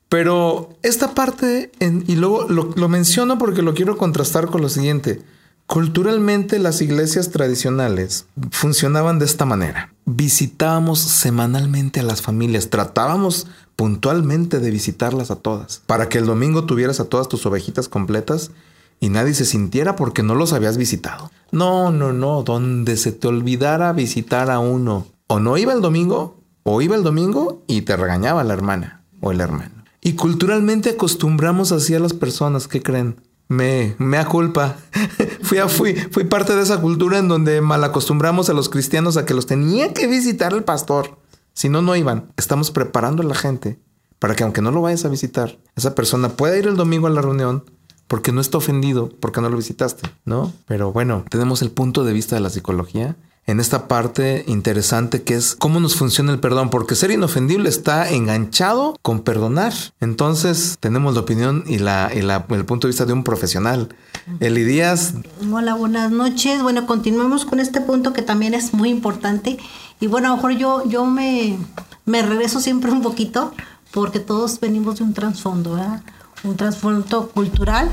pero 0.08 0.76
esta 0.82 1.14
parte, 1.14 1.70
en, 1.78 2.04
y 2.06 2.16
luego 2.16 2.48
lo, 2.48 2.72
lo 2.74 2.88
menciono 2.88 3.38
porque 3.38 3.62
lo 3.62 3.74
quiero 3.74 3.98
contrastar 3.98 4.46
con 4.46 4.62
lo 4.62 4.68
siguiente. 4.68 5.22
Culturalmente 5.68 6.58
las 6.58 6.80
iglesias 6.80 7.28
tradicionales 7.28 8.24
funcionaban 8.50 9.18
de 9.18 9.26
esta 9.26 9.44
manera. 9.44 9.92
Visitábamos 10.06 10.98
semanalmente 10.98 12.00
a 12.00 12.04
las 12.04 12.22
familias, 12.22 12.70
tratábamos 12.70 13.48
puntualmente 13.76 14.60
de 14.60 14.70
visitarlas 14.70 15.30
a 15.30 15.36
todas, 15.36 15.82
para 15.84 16.08
que 16.08 16.16
el 16.16 16.24
domingo 16.24 16.64
tuvieras 16.64 17.00
a 17.00 17.04
todas 17.04 17.28
tus 17.28 17.44
ovejitas 17.44 17.90
completas 17.90 18.50
y 18.98 19.10
nadie 19.10 19.34
se 19.34 19.44
sintiera 19.44 19.94
porque 19.94 20.22
no 20.22 20.34
los 20.34 20.54
habías 20.54 20.78
visitado. 20.78 21.30
No, 21.50 21.92
no, 21.92 22.14
no, 22.14 22.42
donde 22.44 22.96
se 22.96 23.12
te 23.12 23.28
olvidara 23.28 23.92
visitar 23.92 24.50
a 24.50 24.60
uno, 24.60 25.06
o 25.26 25.38
no 25.38 25.58
iba 25.58 25.74
el 25.74 25.82
domingo, 25.82 26.40
o 26.62 26.80
iba 26.80 26.96
el 26.96 27.02
domingo 27.02 27.62
y 27.66 27.82
te 27.82 27.94
regañaba 27.94 28.42
la 28.42 28.54
hermana 28.54 29.04
o 29.20 29.32
el 29.32 29.42
hermano. 29.42 29.84
Y 30.00 30.14
culturalmente 30.14 30.88
acostumbramos 30.88 31.72
así 31.72 31.94
a 31.94 32.00
las 32.00 32.14
personas 32.14 32.68
que 32.68 32.82
creen 32.82 33.16
me, 33.48 33.96
me 33.98 34.24
culpa. 34.26 34.76
fui, 35.42 35.58
fui, 35.68 35.94
fui 35.94 36.24
parte 36.24 36.54
de 36.54 36.62
esa 36.62 36.80
cultura 36.80 37.18
en 37.18 37.28
donde 37.28 37.60
mal 37.60 37.82
acostumbramos 37.82 38.48
a 38.50 38.54
los 38.54 38.68
cristianos 38.68 39.16
a 39.16 39.24
que 39.24 39.34
los 39.34 39.46
tenía 39.46 39.92
que 39.92 40.06
visitar 40.06 40.52
el 40.52 40.64
pastor. 40.64 41.18
Si 41.54 41.68
no, 41.68 41.82
no 41.82 41.96
iban. 41.96 42.32
Estamos 42.36 42.70
preparando 42.70 43.22
a 43.22 43.26
la 43.26 43.34
gente 43.34 43.80
para 44.18 44.34
que 44.34 44.44
aunque 44.44 44.62
no 44.62 44.70
lo 44.70 44.82
vayas 44.82 45.04
a 45.04 45.08
visitar, 45.08 45.58
esa 45.76 45.94
persona 45.94 46.30
pueda 46.30 46.56
ir 46.56 46.66
el 46.66 46.76
domingo 46.76 47.06
a 47.06 47.10
la 47.10 47.22
reunión 47.22 47.64
porque 48.06 48.32
no 48.32 48.40
está 48.40 48.58
ofendido 48.58 49.10
porque 49.20 49.40
no 49.40 49.48
lo 49.48 49.56
visitaste, 49.56 50.08
¿no? 50.24 50.52
Pero 50.66 50.92
bueno, 50.92 51.24
tenemos 51.28 51.62
el 51.62 51.70
punto 51.70 52.04
de 52.04 52.12
vista 52.12 52.34
de 52.36 52.40
la 52.40 52.50
psicología 52.50 53.16
en 53.48 53.60
esta 53.60 53.88
parte 53.88 54.44
interesante 54.46 55.22
que 55.22 55.34
es 55.34 55.56
cómo 55.56 55.80
nos 55.80 55.96
funciona 55.96 56.32
el 56.32 56.38
perdón, 56.38 56.68
porque 56.68 56.94
ser 56.94 57.10
inofendible 57.10 57.70
está 57.70 58.10
enganchado 58.10 58.98
con 59.00 59.20
perdonar. 59.20 59.72
Entonces 60.00 60.76
tenemos 60.80 61.14
la 61.14 61.20
opinión 61.20 61.64
y, 61.66 61.78
la, 61.78 62.10
y 62.14 62.20
la, 62.20 62.44
el 62.50 62.66
punto 62.66 62.86
de 62.86 62.90
vista 62.90 63.06
de 63.06 63.14
un 63.14 63.24
profesional. 63.24 63.88
Eli 64.40 64.64
Díaz. 64.64 65.14
Hola, 65.50 65.74
buenas 65.74 66.10
noches. 66.10 66.62
Bueno, 66.62 66.84
continuemos 66.84 67.46
con 67.46 67.58
este 67.58 67.80
punto 67.80 68.12
que 68.12 68.20
también 68.20 68.52
es 68.52 68.74
muy 68.74 68.90
importante. 68.90 69.56
Y 69.98 70.08
bueno, 70.08 70.28
a 70.28 70.30
lo 70.32 70.36
mejor 70.36 70.52
yo, 70.52 70.86
yo 70.86 71.06
me, 71.06 71.58
me 72.04 72.20
regreso 72.20 72.60
siempre 72.60 72.90
un 72.90 73.00
poquito 73.00 73.54
porque 73.92 74.20
todos 74.20 74.60
venimos 74.60 74.98
de 74.98 75.04
un 75.04 75.14
trasfondo, 75.14 75.76
¿verdad? 75.76 76.02
Un 76.44 76.54
trasfondo 76.56 77.30
cultural 77.30 77.88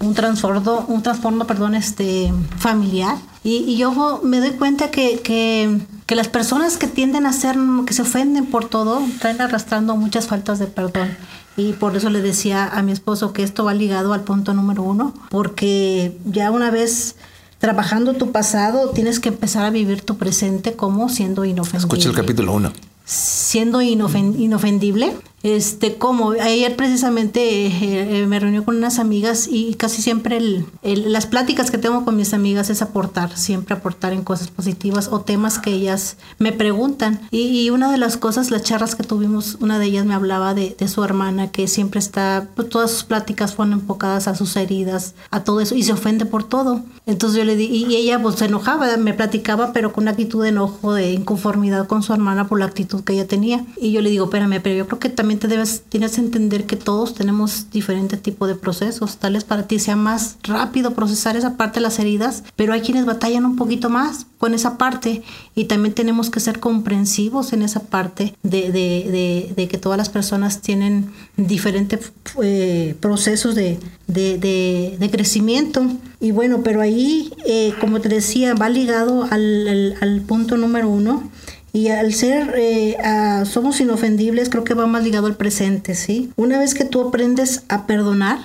un 0.00 0.14
trasfondo, 0.14 0.86
un 0.88 1.02
trasfondo, 1.02 1.46
perdón, 1.46 1.74
este, 1.74 2.32
familiar. 2.58 3.18
Y, 3.42 3.76
yo 3.76 4.20
me 4.22 4.40
doy 4.40 4.50
cuenta 4.50 4.90
que, 4.90 5.20
que, 5.20 5.80
que, 6.06 6.14
las 6.14 6.28
personas 6.28 6.76
que 6.76 6.86
tienden 6.86 7.24
a 7.24 7.32
ser, 7.32 7.56
que 7.86 7.94
se 7.94 8.02
ofenden 8.02 8.46
por 8.46 8.68
todo, 8.68 9.02
traen 9.18 9.40
arrastrando 9.40 9.96
muchas 9.96 10.26
faltas 10.26 10.58
de 10.58 10.66
perdón. 10.66 11.16
Y 11.56 11.72
por 11.72 11.96
eso 11.96 12.10
le 12.10 12.20
decía 12.20 12.66
a 12.66 12.82
mi 12.82 12.92
esposo 12.92 13.32
que 13.32 13.42
esto 13.42 13.64
va 13.64 13.74
ligado 13.74 14.12
al 14.12 14.22
punto 14.22 14.54
número 14.54 14.82
uno, 14.82 15.14
porque 15.30 16.18
ya 16.26 16.50
una 16.50 16.70
vez 16.70 17.16
trabajando 17.58 18.14
tu 18.14 18.32
pasado, 18.32 18.90
tienes 18.90 19.20
que 19.20 19.28
empezar 19.28 19.64
a 19.64 19.70
vivir 19.70 20.02
tu 20.02 20.16
presente 20.16 20.74
como 20.74 21.08
siendo 21.08 21.44
inofendible. 21.44 21.98
Escucha 21.98 22.08
el 22.08 22.14
capítulo 22.16 22.54
uno. 22.54 22.72
Siendo 23.04 23.82
inofendible 23.82 25.16
este, 25.42 25.96
como 25.96 26.32
ayer 26.32 26.76
precisamente 26.76 27.66
eh, 27.66 28.22
eh, 28.22 28.26
me 28.26 28.38
reuní 28.38 28.62
con 28.62 28.76
unas 28.76 28.98
amigas 28.98 29.48
y 29.50 29.74
casi 29.74 30.02
siempre 30.02 30.36
el, 30.36 30.66
las 30.82 31.26
pláticas 31.26 31.70
que 31.70 31.78
tengo 31.78 32.04
con 32.04 32.16
mis 32.16 32.34
amigas 32.34 32.68
es 32.70 32.82
aportar, 32.82 33.36
siempre 33.36 33.74
aportar 33.74 34.12
en 34.12 34.22
cosas 34.22 34.48
positivas 34.48 35.08
o 35.10 35.22
temas 35.22 35.58
que 35.58 35.70
ellas 35.70 36.16
me 36.38 36.52
preguntan. 36.52 37.20
Y, 37.30 37.70
una 37.70 37.90
de 37.90 37.98
las 37.98 38.16
cosas, 38.16 38.50
las 38.50 38.62
charlas 38.62 38.94
que 38.94 39.04
tuvimos, 39.04 39.56
una 39.60 39.78
de 39.78 39.86
ellas 39.86 40.04
me 40.04 40.14
hablaba 40.14 40.54
de, 40.54 40.76
de 40.78 40.88
su 40.88 41.04
hermana 41.04 41.50
que 41.50 41.68
siempre 41.68 42.00
está, 42.00 42.48
pues, 42.56 42.68
todas 42.68 42.90
sus 42.90 43.04
pláticas 43.04 43.54
fueron 43.54 43.74
enfocadas 43.74 44.28
a 44.28 44.34
sus 44.34 44.56
heridas, 44.56 45.14
a 45.30 45.44
todo 45.44 45.60
eso 45.60 45.74
y 45.74 45.82
se 45.84 45.92
ofende 45.92 46.26
por 46.26 46.44
todo. 46.44 46.82
Entonces 47.06 47.38
yo 47.38 47.44
le 47.44 47.56
di, 47.56 47.66
y 47.66 47.94
ella 47.96 48.20
pues 48.20 48.36
se 48.36 48.46
enojaba, 48.46 48.96
me 48.96 49.14
platicaba, 49.14 49.72
pero 49.72 49.92
con 49.92 50.04
una 50.04 50.12
actitud 50.12 50.42
de 50.42 50.50
enojo, 50.50 50.94
de 50.94 51.12
inconformidad 51.12 51.86
con 51.86 52.02
su 52.02 52.12
hermana 52.12 52.48
por 52.48 52.58
la 52.58 52.66
actitud 52.66 53.02
que 53.04 53.14
ella 53.14 53.26
tenía. 53.26 53.64
Y 53.80 53.92
yo 53.92 54.00
le 54.00 54.10
digo, 54.10 54.26
espérame, 54.26 54.60
pero 54.62 54.76
yo 54.76 54.86
creo 54.86 54.98
que 54.98 55.08
también 55.08 55.29
debes, 55.38 55.82
tienes 55.88 56.12
que 56.12 56.20
entender 56.20 56.64
que 56.66 56.76
todos 56.76 57.14
tenemos 57.14 57.70
diferentes 57.70 58.20
tipos 58.20 58.48
de 58.48 58.54
procesos. 58.54 59.16
Tal 59.18 59.34
vez 59.34 59.44
para 59.44 59.66
ti 59.66 59.78
sea 59.78 59.96
más 59.96 60.36
rápido 60.42 60.94
procesar 60.94 61.36
esa 61.36 61.56
parte 61.56 61.80
de 61.80 61.82
las 61.82 61.98
heridas, 61.98 62.44
pero 62.56 62.72
hay 62.72 62.80
quienes 62.80 63.06
batallan 63.06 63.44
un 63.44 63.56
poquito 63.56 63.90
más 63.90 64.26
con 64.38 64.54
esa 64.54 64.78
parte 64.78 65.22
y 65.54 65.64
también 65.66 65.94
tenemos 65.94 66.30
que 66.30 66.40
ser 66.40 66.60
comprensivos 66.60 67.52
en 67.52 67.62
esa 67.62 67.80
parte 67.80 68.34
de, 68.42 68.72
de, 68.72 69.52
de, 69.54 69.68
que 69.68 69.78
todas 69.78 69.98
las 69.98 70.08
personas 70.08 70.62
tienen 70.62 71.10
diferentes 71.36 72.12
eh, 72.42 72.96
procesos 73.00 73.54
de, 73.54 73.78
de, 74.06 75.08
crecimiento. 75.12 75.86
Y 76.20 76.32
bueno, 76.32 76.62
pero 76.62 76.80
ahí, 76.80 77.32
eh, 77.46 77.74
como 77.80 78.00
te 78.00 78.08
decía, 78.08 78.54
va 78.54 78.68
ligado 78.68 79.24
al, 79.30 79.68
al, 79.68 79.96
al 80.00 80.20
punto 80.22 80.56
número 80.56 80.88
uno 80.88 81.30
y 81.72 81.88
al 81.88 82.12
ser, 82.14 82.54
eh, 82.56 82.96
somos 83.44 83.80
inofendibles, 83.80 84.50
creo 84.50 84.64
que 84.64 84.74
va 84.74 84.86
más 84.86 85.04
ligado 85.04 85.26
al 85.26 85.36
presente, 85.36 85.94
¿sí? 85.94 86.32
Una 86.36 86.58
vez 86.58 86.74
que 86.74 86.84
tú 86.84 87.08
aprendes 87.08 87.64
a 87.68 87.86
perdonar, 87.86 88.38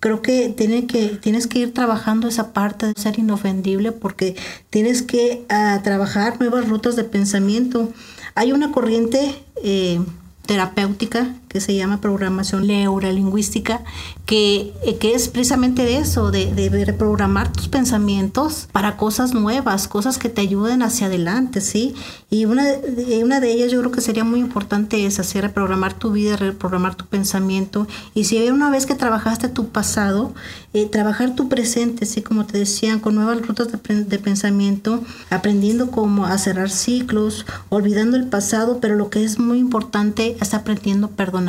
creo 0.00 0.22
que, 0.22 0.48
tiene 0.50 0.86
que 0.86 1.08
tienes 1.08 1.46
que 1.46 1.60
ir 1.60 1.74
trabajando 1.74 2.28
esa 2.28 2.52
parte 2.52 2.86
de 2.86 2.92
ser 2.96 3.18
inofendible 3.18 3.92
porque 3.92 4.36
tienes 4.70 5.02
que 5.02 5.44
trabajar 5.82 6.38
nuevas 6.40 6.68
rutas 6.68 6.96
de 6.96 7.04
pensamiento. 7.04 7.92
Hay 8.34 8.52
una 8.52 8.70
corriente 8.70 9.34
eh, 9.62 10.00
terapéutica 10.46 11.34
que 11.54 11.60
se 11.60 11.72
llama 11.72 12.00
programación 12.00 12.66
neurolingüística, 12.66 13.84
que, 14.26 14.72
eh, 14.82 14.96
que 14.98 15.14
es 15.14 15.28
precisamente 15.28 15.84
de 15.84 15.98
eso, 15.98 16.32
de, 16.32 16.52
de, 16.52 16.84
reprogramar 16.84 17.52
tus 17.52 17.68
pensamientos 17.68 18.66
para 18.72 18.96
cosas 18.96 19.34
nuevas, 19.34 19.86
cosas 19.86 20.18
que 20.18 20.28
te 20.28 20.40
ayuden 20.40 20.82
hacia 20.82 21.06
adelante, 21.06 21.60
¿sí? 21.60 21.94
Y 22.30 22.46
una 22.46 22.64
de, 22.64 23.22
una 23.22 23.38
de 23.38 23.52
ellas 23.52 23.70
yo 23.70 23.78
creo 23.78 23.92
que 23.92 24.00
sería 24.00 24.24
muy 24.24 24.40
importante 24.40 25.06
es 25.06 25.20
hacer 25.20 25.44
reprogramar 25.44 25.94
tu 25.94 26.10
vida, 26.10 26.36
reprogramar 26.36 26.96
tu 26.96 27.06
pensamiento. 27.06 27.86
Y 28.14 28.24
si 28.24 28.48
una 28.48 28.68
vez 28.68 28.84
que 28.84 28.96
trabajaste 28.96 29.48
tu 29.48 29.68
pasado, 29.68 30.34
eh, 30.72 30.86
trabajar 30.86 31.36
tu 31.36 31.48
presente, 31.48 32.04
¿sí? 32.04 32.20
Como 32.20 32.46
te 32.46 32.58
decían, 32.58 32.98
con 32.98 33.14
nuevas 33.14 33.46
rutas 33.46 33.68
de, 33.70 34.04
de 34.04 34.18
pensamiento, 34.18 35.04
aprendiendo 35.30 35.92
cómo 35.92 36.26
a 36.26 36.36
cerrar 36.36 36.70
ciclos, 36.70 37.46
olvidando 37.68 38.16
el 38.16 38.26
pasado, 38.26 38.80
pero 38.80 38.96
lo 38.96 39.08
que 39.08 39.22
es 39.22 39.38
muy 39.38 39.58
importante 39.58 40.36
es 40.40 40.52
aprendiendo 40.52 41.06
a 41.06 41.10
perdonar 41.10 41.43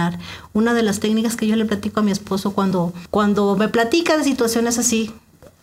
una 0.54 0.74
de 0.74 0.84
las 0.84 1.00
técnicas 1.00 1.36
que 1.36 1.48
yo 1.48 1.56
le 1.56 1.66
platico 1.66 2.00
a 2.00 2.04
mi 2.04 2.12
esposo 2.12 2.54
cuando, 2.54 2.94
cuando 3.10 3.56
me 3.56 3.70
platica 3.70 4.18
de 4.18 4.24
situaciones 4.24 4.78
así, 4.78 5.12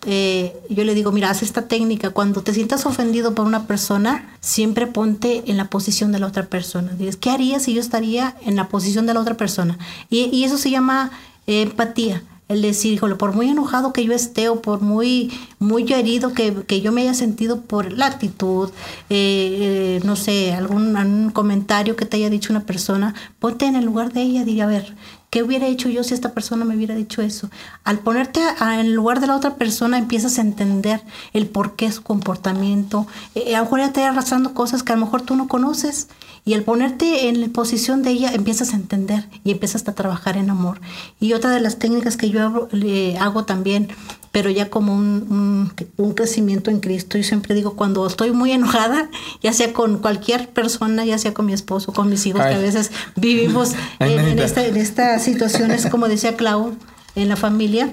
eh, 0.05 0.57
yo 0.69 0.85
le 0.85 0.95
digo, 0.95 1.13
mira, 1.13 1.31
haz 1.31 1.43
esta 1.43 1.69
técnica. 1.69 2.11
Cuando 2.11 2.43
te 2.43 2.53
sientas 2.53 2.87
ofendido 2.87 3.35
por 3.35 3.47
una 3.47 3.67
persona, 3.67 4.37
siempre 4.41 4.87
ponte 4.87 5.45
en 5.47 5.57
la 5.57 5.67
posición 5.67 6.13
de 6.13 6.19
la 6.19 6.27
otra 6.27 6.47
persona. 6.47 6.93
Dices, 6.93 7.17
¿qué 7.17 7.31
haría 7.31 7.61
si 7.61 7.75
yo 7.75 7.81
estaría 7.81 8.37
en 8.45 8.57
la 8.57 8.69
posición 8.69 9.07
de 9.07 9.15
la 9.15 9.21
otra 9.21 9.37
persona? 9.37 9.79
Y, 10.11 10.43
eso 10.45 10.59
se 10.59 10.71
llama 10.71 11.11
eh, 11.47 11.63
empatía 11.63 12.23
el 12.49 12.63
decir, 12.63 12.93
híjole, 12.93 13.15
por 13.15 13.35
muy 13.35 13.49
enojado 13.49 13.93
que 13.93 14.05
yo 14.05 14.13
esté 14.13 14.49
o 14.49 14.61
por 14.61 14.81
muy, 14.81 15.33
muy 15.59 15.91
herido 15.93 16.33
que, 16.33 16.81
yo 16.81 16.93
me 16.93 17.03
haya 17.03 17.15
sentido 17.15 17.63
por 17.63 17.93
la 17.93 18.07
actitud, 18.07 18.71
eh, 19.09 19.99
eh, 19.99 20.01
no 20.05 20.17
sé, 20.17 20.53
algún, 20.53 21.31
comentario 21.33 21.97
que 21.97 22.05
te 22.05 22.19
haya 22.19 22.31
dicho 22.31 22.53
una 22.53 22.67
persona, 22.67 23.15
ponte 23.39 23.67
en 23.67 23.77
el 23.77 23.85
lugar 23.85 24.13
de 24.13 24.23
ella 24.23 24.43
y 24.45 24.61
a 24.61 24.67
ver, 24.67 24.95
¿qué 25.33 25.43
hubiera 25.43 25.67
hecho 25.67 25.89
yo 25.89 26.05
si 26.05 26.13
esta 26.13 26.35
persona 26.35 26.67
me 26.67 26.77
hubiera 26.77 26.95
dicho 26.95 27.23
eso? 27.23 27.49
Al 27.85 28.01
ponerte 28.01 28.43
en 28.61 28.95
lugar 28.95 29.19
de 29.19 29.27
la 29.27 29.35
otra 29.35 29.55
persona 29.55 29.97
empiezas 29.97 30.37
a 30.37 30.43
entender 30.43 31.01
el 31.33 31.47
por 31.47 31.75
qué 31.75 31.91
su 31.91 32.03
comportamiento, 32.03 33.07
eh, 33.35 33.57
a 33.57 33.61
lo 33.61 33.65
mejor 33.65 33.81
ya 33.81 33.93
te 33.95 34.05
arrastrando 34.05 34.53
cosas 34.53 34.83
que 34.83 34.93
a 34.93 34.97
lo 34.97 35.07
mejor 35.07 35.23
tú 35.23 35.35
no 35.35 35.49
conoces 35.49 36.09
y 36.45 36.53
al 36.53 36.65
ponerte 36.65 37.31
en 37.31 37.41
la 37.41 37.49
posición 37.49 38.03
de 38.03 38.11
ella, 38.11 38.33
empiezas 38.35 38.75
a 38.75 38.77
entender 38.77 39.27
y 39.43 39.53
empiezas 39.53 39.89
a 39.89 39.95
trabajar 39.95 40.37
en 40.37 40.51
amor. 40.51 40.83
Y 41.19 41.33
otra 41.33 41.51
de 41.51 41.61
las 41.61 41.79
técnicas 41.79 42.19
que 42.19 42.29
yo 42.29 42.69
le 42.71 43.17
hago 43.17 43.47
también, 43.47 43.89
pero 44.33 44.49
ya 44.49 44.71
como 44.71 44.95
un, 44.95 45.71
un, 45.99 46.15
crecimiento 46.15 46.71
en 46.71 46.81
Cristo, 46.81 47.19
yo 47.19 47.25
siempre 47.25 47.55
digo, 47.55 47.77
cuando 47.77 48.07
estoy 48.07 48.33
muy 48.33 48.51
enojada, 48.53 49.11
ya 49.43 49.53
sea 49.53 49.75
con 49.75 49.99
cualquier 49.99 50.49
persona, 50.49 51.05
ya 51.05 51.19
sea 51.19 51.35
con 51.35 51.45
mi 51.45 51.53
esposo, 51.53 51.93
con 51.93 52.09
mis 52.09 52.25
hijos, 52.25 52.41
que 52.41 52.55
a 52.55 52.59
veces 52.59 52.91
vivimos 53.15 53.73
en, 53.99 54.39
esta, 54.39 54.65
en 54.65 54.79
estas 54.79 55.23
situaciones, 55.23 55.87
como 55.87 56.09
decía 56.09 56.35
Clau, 56.35 56.75
en 57.15 57.29
la 57.29 57.37
familia, 57.37 57.93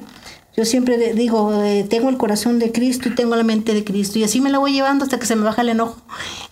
Yo 0.56 0.64
siempre 0.64 1.14
digo, 1.14 1.62
eh, 1.62 1.86
tengo 1.90 2.08
el 2.10 2.16
corazón 2.16 2.58
de 2.58 2.72
Cristo 2.72 3.10
y 3.10 3.16
tengo 3.16 3.36
la 3.36 3.44
mente 3.44 3.74
de 3.74 3.84
Cristo 3.84 4.18
y 4.18 4.24
así 4.24 4.40
me 4.40 4.50
la 4.50 4.60
voy 4.60 4.72
llevando 4.72 5.04
hasta 5.04 5.20
que 5.20 5.26
se 5.26 5.36
me 5.36 5.44
baja 5.44 5.62
el 5.62 5.70
enojo. 5.70 5.98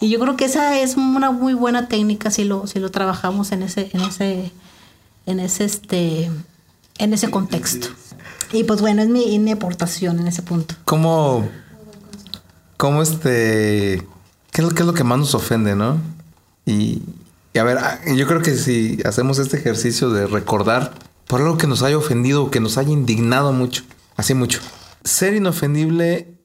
Y 0.02 0.10
yo 0.10 0.20
creo 0.20 0.36
que 0.36 0.46
esa 0.46 0.78
es 0.78 0.98
una 0.98 1.32
muy 1.32 1.54
buena 1.54 1.88
técnica 1.88 2.30
si 2.30 2.44
lo, 2.44 2.68
si 2.68 2.80
lo 2.80 2.92
trabajamos 2.92 3.54
en 3.54 3.64
ese, 3.64 3.90
en 3.94 4.02
ese, 4.02 4.52
en 5.26 5.40
ese, 5.40 5.64
este, 5.64 6.30
en 6.98 7.14
ese 7.14 7.30
contexto. 7.30 7.88
Y 8.52 8.64
pues 8.64 8.82
bueno, 8.82 9.02
es 9.02 9.10
mi, 9.10 9.38
mi 9.40 9.52
aportación 9.52 10.20
en 10.20 10.28
ese 10.28 10.42
punto. 10.42 10.76
¿Cómo, 10.86 11.48
cómo 12.78 13.02
este, 13.02 14.08
qué 14.52 14.62
es, 14.62 14.64
lo, 14.64 14.70
qué 14.70 14.84
es 14.84 14.88
lo 14.88 14.94
que 14.94 15.04
más 15.04 15.20
nos 15.20 15.36
ofende, 15.36 15.76
no? 15.76 16.00
Y, 16.66 17.02
y 17.54 17.60
a 17.60 17.64
ver, 17.64 17.78
ah, 17.78 18.00
yo 18.16 18.28
creo 18.28 18.42
que 18.42 18.56
si 18.56 19.00
hacemos 19.06 19.40
este 19.40 19.58
ejercicio 19.58 20.10
de 20.10 20.28
recordar 20.28 20.94
por 21.28 21.42
algo 21.42 21.58
que 21.58 21.68
nos 21.68 21.82
haya 21.84 21.98
ofendido 21.98 22.44
o 22.44 22.52
que 22.52 22.60
nos 22.60 22.78
haya 22.78 22.92
indignado 22.92 23.52
mucho, 23.52 23.84
así 24.16 24.34
mucho. 24.34 24.60
Ser 25.04 25.34
inofendible 25.34 26.38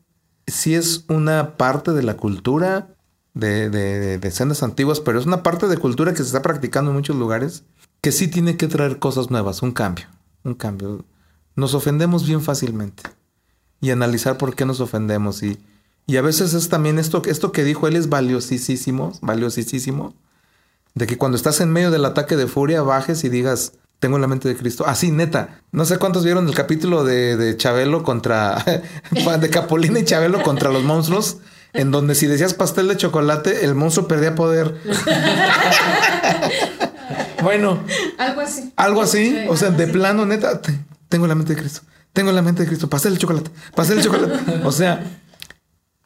sí 0.47 0.75
es 0.75 1.05
una 1.09 1.57
parte 1.57 1.93
de 1.93 2.03
la 2.03 2.17
cultura 2.17 2.89
de, 3.35 3.71
de, 3.71 4.19
de 4.19 4.29
escenas 4.29 4.63
antiguas, 4.63 5.01
pero 5.01 5.19
es 5.19 5.27
una 5.27 5.43
parte 5.43 5.69
de 5.69 5.79
cultura 5.79 6.13
que 6.13 6.19
se 6.19 6.25
está 6.25 6.43
practicando 6.43 6.91
en 6.91 6.97
muchos 6.97 7.17
lugares 7.17 7.65
que 8.01 8.13
sí 8.13 8.29
tiene 8.29 8.57
que 8.57 8.67
traer 8.67 8.99
cosas 8.99 9.31
nuevas, 9.31 9.63
un 9.63 9.73
cambio, 9.73 10.07
un 10.43 10.55
cambio. 10.55 11.05
Nos 11.55 11.75
ofendemos 11.75 12.27
bien 12.27 12.41
fácilmente 12.41 13.03
y 13.81 13.91
analizar 13.91 14.39
por 14.39 14.55
qué 14.55 14.65
nos 14.65 14.81
ofendemos 14.81 15.43
y, 15.43 15.59
y 16.07 16.17
a 16.17 16.23
veces 16.23 16.55
es 16.55 16.69
también 16.69 16.99
esto, 16.99 17.23
esto 17.27 17.53
que 17.53 17.65
dijo 17.65 17.89
él 17.89 17.97
es 17.97 18.09
valiosísimo, 18.09 19.13
valiosísimo, 19.21 20.15
de 20.95 21.07
que 21.07 21.19
cuando 21.19 21.37
estás 21.37 21.61
en 21.61 21.73
medio 21.73 21.91
del 21.91 22.05
ataque 22.05 22.37
de 22.37 22.47
furia 22.47 22.83
bajes 22.83 23.25
y 23.25 23.29
digas, 23.29 23.73
tengo 24.03 24.19
la 24.19 24.27
mente 24.27 24.49
de 24.49 24.57
Cristo. 24.57 24.85
Así, 24.85 25.11
ah, 25.11 25.15
neta. 25.15 25.61
No 25.71 25.85
sé 25.85 25.97
cuántos 25.99 26.25
vieron 26.25 26.49
el 26.49 26.55
capítulo 26.55 27.05
de, 27.05 27.37
de 27.37 27.57
Chabelo 27.57 28.03
contra. 28.03 28.65
de 29.41 29.49
Capolina 29.49 30.01
y 30.01 30.05
Chabelo 30.05 30.43
contra 30.43 30.71
los 30.71 30.83
monstruos. 30.83 31.37
En 31.73 31.93
donde 31.93 32.17
si 32.17 32.27
decías 32.27 32.53
pastel 32.53 32.89
de 32.89 32.97
chocolate, 32.97 33.65
el 33.65 33.77
monstruo 33.77 34.09
perdía 34.09 34.35
poder. 34.35 34.75
bueno. 37.45 37.79
Algo 38.19 38.41
así. 38.41 38.73
Algo 38.75 39.03
así. 39.03 39.37
O 39.49 39.57
sea, 39.57 39.71
de 39.71 39.87
plano, 39.87 40.27
neta. 40.27 40.61
Tengo 41.13 41.27
la 41.27 41.35
mente 41.35 41.55
de 41.55 41.61
Cristo. 41.61 41.83
Tengo 42.15 42.33
la 42.33 42.41
mente 42.41 42.63
de 42.63 42.69
Cristo. 42.69 42.89
Pastel 42.89 43.13
de 43.13 43.19
chocolate. 43.19 43.51
Pastel 43.75 43.99
de 43.99 44.05
chocolate. 44.05 44.63
O 44.65 44.73
sea, 44.73 45.05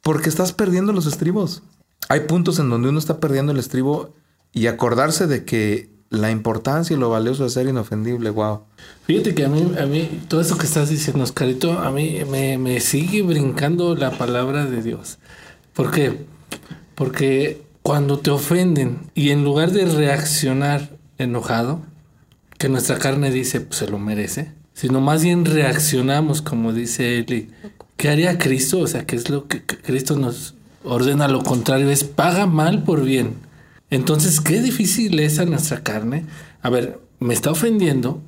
porque 0.03 0.29
estás 0.29 0.53
perdiendo 0.53 0.93
los 0.93 1.07
estribos. 1.07 1.63
Hay 2.09 2.23
puntos 2.23 2.59
en 2.59 2.71
donde 2.71 2.89
uno 2.89 2.99
está 2.99 3.21
perdiendo 3.21 3.53
el 3.53 3.61
estribo 3.61 4.15
y 4.53 4.67
acordarse 4.67 5.29
de 5.29 5.45
que 5.45 5.91
la 6.11 6.33
importancia 6.33 6.97
y 6.97 6.99
lo 6.99 7.09
valioso 7.09 7.45
de 7.45 7.51
ser 7.51 7.69
inofendible, 7.69 8.31
wow. 8.31 8.63
Fíjate 9.05 9.33
que 9.33 9.45
a 9.45 9.49
mí, 9.49 9.75
a 9.81 9.87
mí, 9.87 10.23
todo 10.27 10.41
eso 10.41 10.59
que 10.59 10.67
estás 10.67 10.89
diciendo, 10.89 11.23
Oscarito, 11.23 11.79
a 11.79 11.93
mí 11.93 12.23
me, 12.29 12.59
me 12.59 12.81
sigue 12.81 13.23
brincando 13.23 13.95
la 13.95 14.11
palabra 14.11 14.67
de 14.67 14.83
Dios. 14.83 15.19
¿Por 15.73 15.93
qué? 15.93 16.27
Porque 16.97 17.63
cuando 17.83 18.19
te 18.19 18.33
ofenden 18.33 19.13
y 19.15 19.31
en 19.31 19.45
lugar 19.45 19.71
de 19.71 19.85
reaccionar 19.85 20.91
enojado, 21.17 21.83
que 22.59 22.69
nuestra 22.69 22.99
carne 22.99 23.31
dice, 23.31 23.61
pues 23.61 23.79
se 23.79 23.87
lo 23.87 24.01
merece, 24.01 24.57
sino 24.77 25.01
más 25.01 25.25
bien 25.25 25.47
reaccionamos, 25.47 26.43
como 26.43 26.75
dice 26.75 27.19
Eli, 27.19 27.49
¿qué 27.97 28.11
haría 28.11 28.37
Cristo? 28.37 28.81
O 28.81 28.87
sea, 28.87 29.07
¿qué 29.07 29.17
es 29.17 29.31
lo 29.31 29.49
que 29.49 29.65
Cristo 29.65 30.17
nos 30.19 30.55
ordena? 30.85 31.29
Lo 31.29 31.43
contrario, 31.43 31.89
es 31.89 32.05
paga 32.05 32.45
mal 32.45 32.83
por 32.83 33.03
bien. 33.03 33.37
Entonces, 33.89 34.39
qué 34.39 34.61
difícil 34.61 35.19
es 35.19 35.39
a 35.39 35.47
nuestra 35.47 35.83
carne. 35.83 36.27
A 36.61 36.69
ver, 36.69 37.01
me 37.21 37.33
está 37.33 37.53
ofendiendo, 37.53 38.21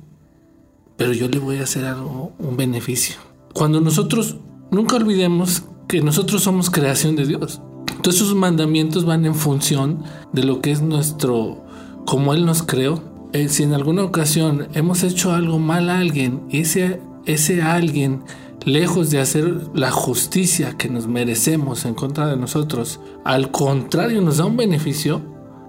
pero 0.97 1.13
yo 1.13 1.27
le 1.29 1.37
voy 1.37 1.57
a 1.57 1.65
hacer 1.65 1.85
algo, 1.85 2.33
un 2.39 2.57
beneficio. 2.57 3.17
Cuando 3.53 3.79
nosotros, 3.79 4.37
nunca 4.71 4.95
olvidemos 4.95 5.65
que 5.87 6.01
nosotros 6.01 6.41
somos 6.41 6.71
creación 6.71 7.15
de 7.15 7.27
Dios. 7.27 7.61
Entonces 7.95 8.23
sus 8.23 8.33
mandamientos 8.33 9.05
van 9.05 9.23
en 9.27 9.35
función 9.35 10.03
de 10.33 10.45
lo 10.45 10.61
que 10.61 10.71
es 10.71 10.81
nuestro, 10.81 11.63
como 12.07 12.33
Él 12.33 12.43
nos 12.47 12.63
creó. 12.63 13.03
Eh, 13.31 13.47
si 13.49 13.63
en 13.63 13.73
alguna 13.73 14.03
ocasión 14.03 14.69
hemos 14.73 15.03
hecho 15.03 15.33
algo 15.33 15.59
mal 15.59 15.89
a 15.89 15.99
alguien, 15.99 16.41
ese, 16.49 16.99
ese 17.25 17.61
alguien, 17.61 18.23
lejos 18.65 19.11
de 19.11 19.19
hacer 19.19 19.69
la 19.73 19.91
justicia 19.91 20.75
que 20.77 20.89
nos 20.89 21.07
merecemos 21.07 21.85
en 21.85 21.93
contra 21.93 22.27
de 22.27 22.37
nosotros, 22.37 22.99
al 23.23 23.51
contrario 23.51 24.21
nos 24.21 24.37
da 24.37 24.45
un 24.45 24.57
beneficio, 24.57 25.21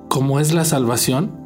como 0.09 0.41
es 0.41 0.55
la 0.55 0.65
salvación, 0.65 1.40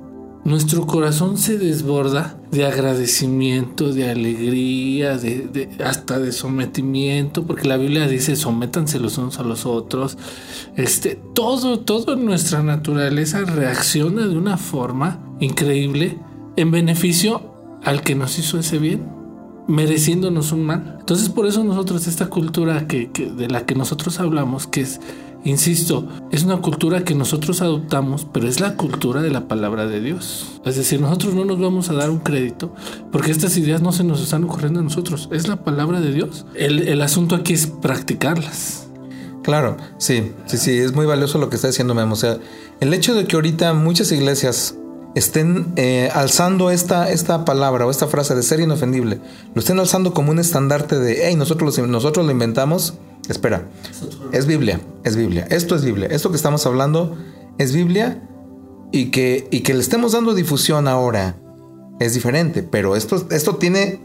nuestro 0.45 0.87
corazón 0.87 1.39
se 1.39 1.57
desborda 1.57 2.37
de 2.51 2.67
agradecimiento, 2.67 3.93
de 3.93 4.11
alegría, 4.11 5.17
de, 5.17 5.71
hasta 5.83 6.19
de 6.19 6.33
sometimiento, 6.33 7.45
porque 7.45 7.67
la 7.67 7.79
Biblia 7.79 8.07
dice 8.07 8.37
sométanse 8.37 9.01
los 9.01 9.17
unos 9.17 9.39
a 9.39 9.43
los 9.43 9.65
otros. 9.65 10.19
Este, 10.77 11.19
todo, 11.35 11.81
todo 11.81 12.17
nuestra 12.17 12.63
naturaleza 12.63 13.41
reacciona 13.41 14.27
de 14.27 14.37
una 14.37 14.59
forma 14.59 15.19
increíble 15.41 16.19
en 16.57 16.71
beneficio 16.71 17.55
al 17.83 18.03
que 18.03 18.15
nos 18.15 18.39
hizo 18.39 18.59
ese 18.59 18.79
bien, 18.79 19.09
mereciéndonos 19.67 20.53
un 20.53 20.67
mal. 20.67 20.97
Entonces 21.01 21.31
por 21.31 21.47
eso 21.47 21.65
nosotros 21.65 22.07
esta 22.07 22.27
cultura 22.27 22.87
que 22.87 23.09
de 23.09 23.49
la 23.49 23.65
que 23.65 23.75
nosotros 23.75 24.21
hablamos, 24.21 24.67
que 24.67 24.83
es 24.83 25.01
Insisto, 25.45 26.09
es 26.33 26.43
una 26.43 26.63
cultura 26.63 27.05
que 27.05 27.15
nosotros 27.15 27.61
adoptamos, 27.61 28.27
pero 28.33 28.49
es 28.49 28.61
la 28.61 28.77
cultura 28.77 29.21
de 29.21 29.31
la 29.31 29.47
palabra 29.47 29.87
de 29.87 30.01
Dios. 30.01 30.61
Es 30.65 30.77
decir, 30.77 31.03
nosotros 31.03 31.35
no 31.35 31.45
nos 31.45 31.61
vamos 31.61 31.91
a 31.91 31.93
dar 31.93 32.09
un 32.09 32.21
crédito 32.21 32.75
porque 33.13 33.31
estas 33.31 33.55
ideas 33.59 33.83
no 33.83 33.93
se 33.93 34.05
nos 34.05 34.23
están 34.23 34.45
ocurriendo 34.45 34.81
a 34.81 34.83
nosotros. 34.83 35.29
Es 35.31 35.47
la 35.47 35.57
palabra 35.63 36.01
de 36.01 36.13
Dios. 36.13 36.47
El, 36.55 37.01
asunto 37.03 37.35
aquí 37.35 37.53
es 37.53 37.67
practicarlas. 37.67 38.89
Claro, 39.43 39.77
sí, 39.99 40.33
sí, 40.47 40.57
sí, 40.57 40.79
es 40.79 40.95
muy 40.95 41.05
valioso 41.05 41.37
lo 41.37 41.51
que 41.51 41.57
está 41.57 41.69
diciendo 41.69 41.95
Memo. 41.95 42.15
O 42.15 42.17
sea, 42.17 42.39
el 42.81 42.95
hecho 42.95 43.15
de 43.15 43.27
que 43.27 43.37
ahorita 43.37 43.75
muchas 43.75 44.11
iglesias 44.13 44.77
estén 45.15 45.75
eh, 45.77 46.09
alzando 46.15 46.71
esta, 46.71 47.11
esta 47.11 47.45
palabra 47.45 47.87
o 47.87 47.91
esta 47.91 48.07
frase 48.07 48.35
de 48.35 48.43
ser 48.43 48.61
inofendible, 48.61 49.21
lo 49.55 49.61
estén 49.61 49.79
alzando 49.79 50.15
como 50.15 50.31
un 50.31 50.39
estandarte 50.39 50.99
de, 50.99 51.27
hey, 51.29 51.37
nosotros, 51.37 51.79
nosotros 51.79 52.25
lo 52.25 52.33
inventamos, 52.33 52.95
Espera, 53.29 53.67
es 54.33 54.47
Biblia, 54.47 54.81
es 55.03 55.17
Biblia. 55.17 55.47
Esto 55.51 55.75
es 55.75 55.85
Biblia. 55.85 56.09
Esto 56.11 56.31
que 56.31 56.37
estamos 56.37 56.67
hablando 56.67 57.17
es 57.59 57.73
Biblia 57.73 58.23
y 58.93 59.07
que, 59.07 59.49
y 59.51 59.61
que 59.61 59.75
le 59.75 59.81
estemos 59.81 60.13
dando 60.13 60.35
difusión 60.35 60.89
ahora 60.89 61.37
es 62.01 62.15
diferente, 62.15 62.63
pero 62.63 62.97
esto, 62.97 63.27
esto 63.31 63.57
tiene 63.57 64.01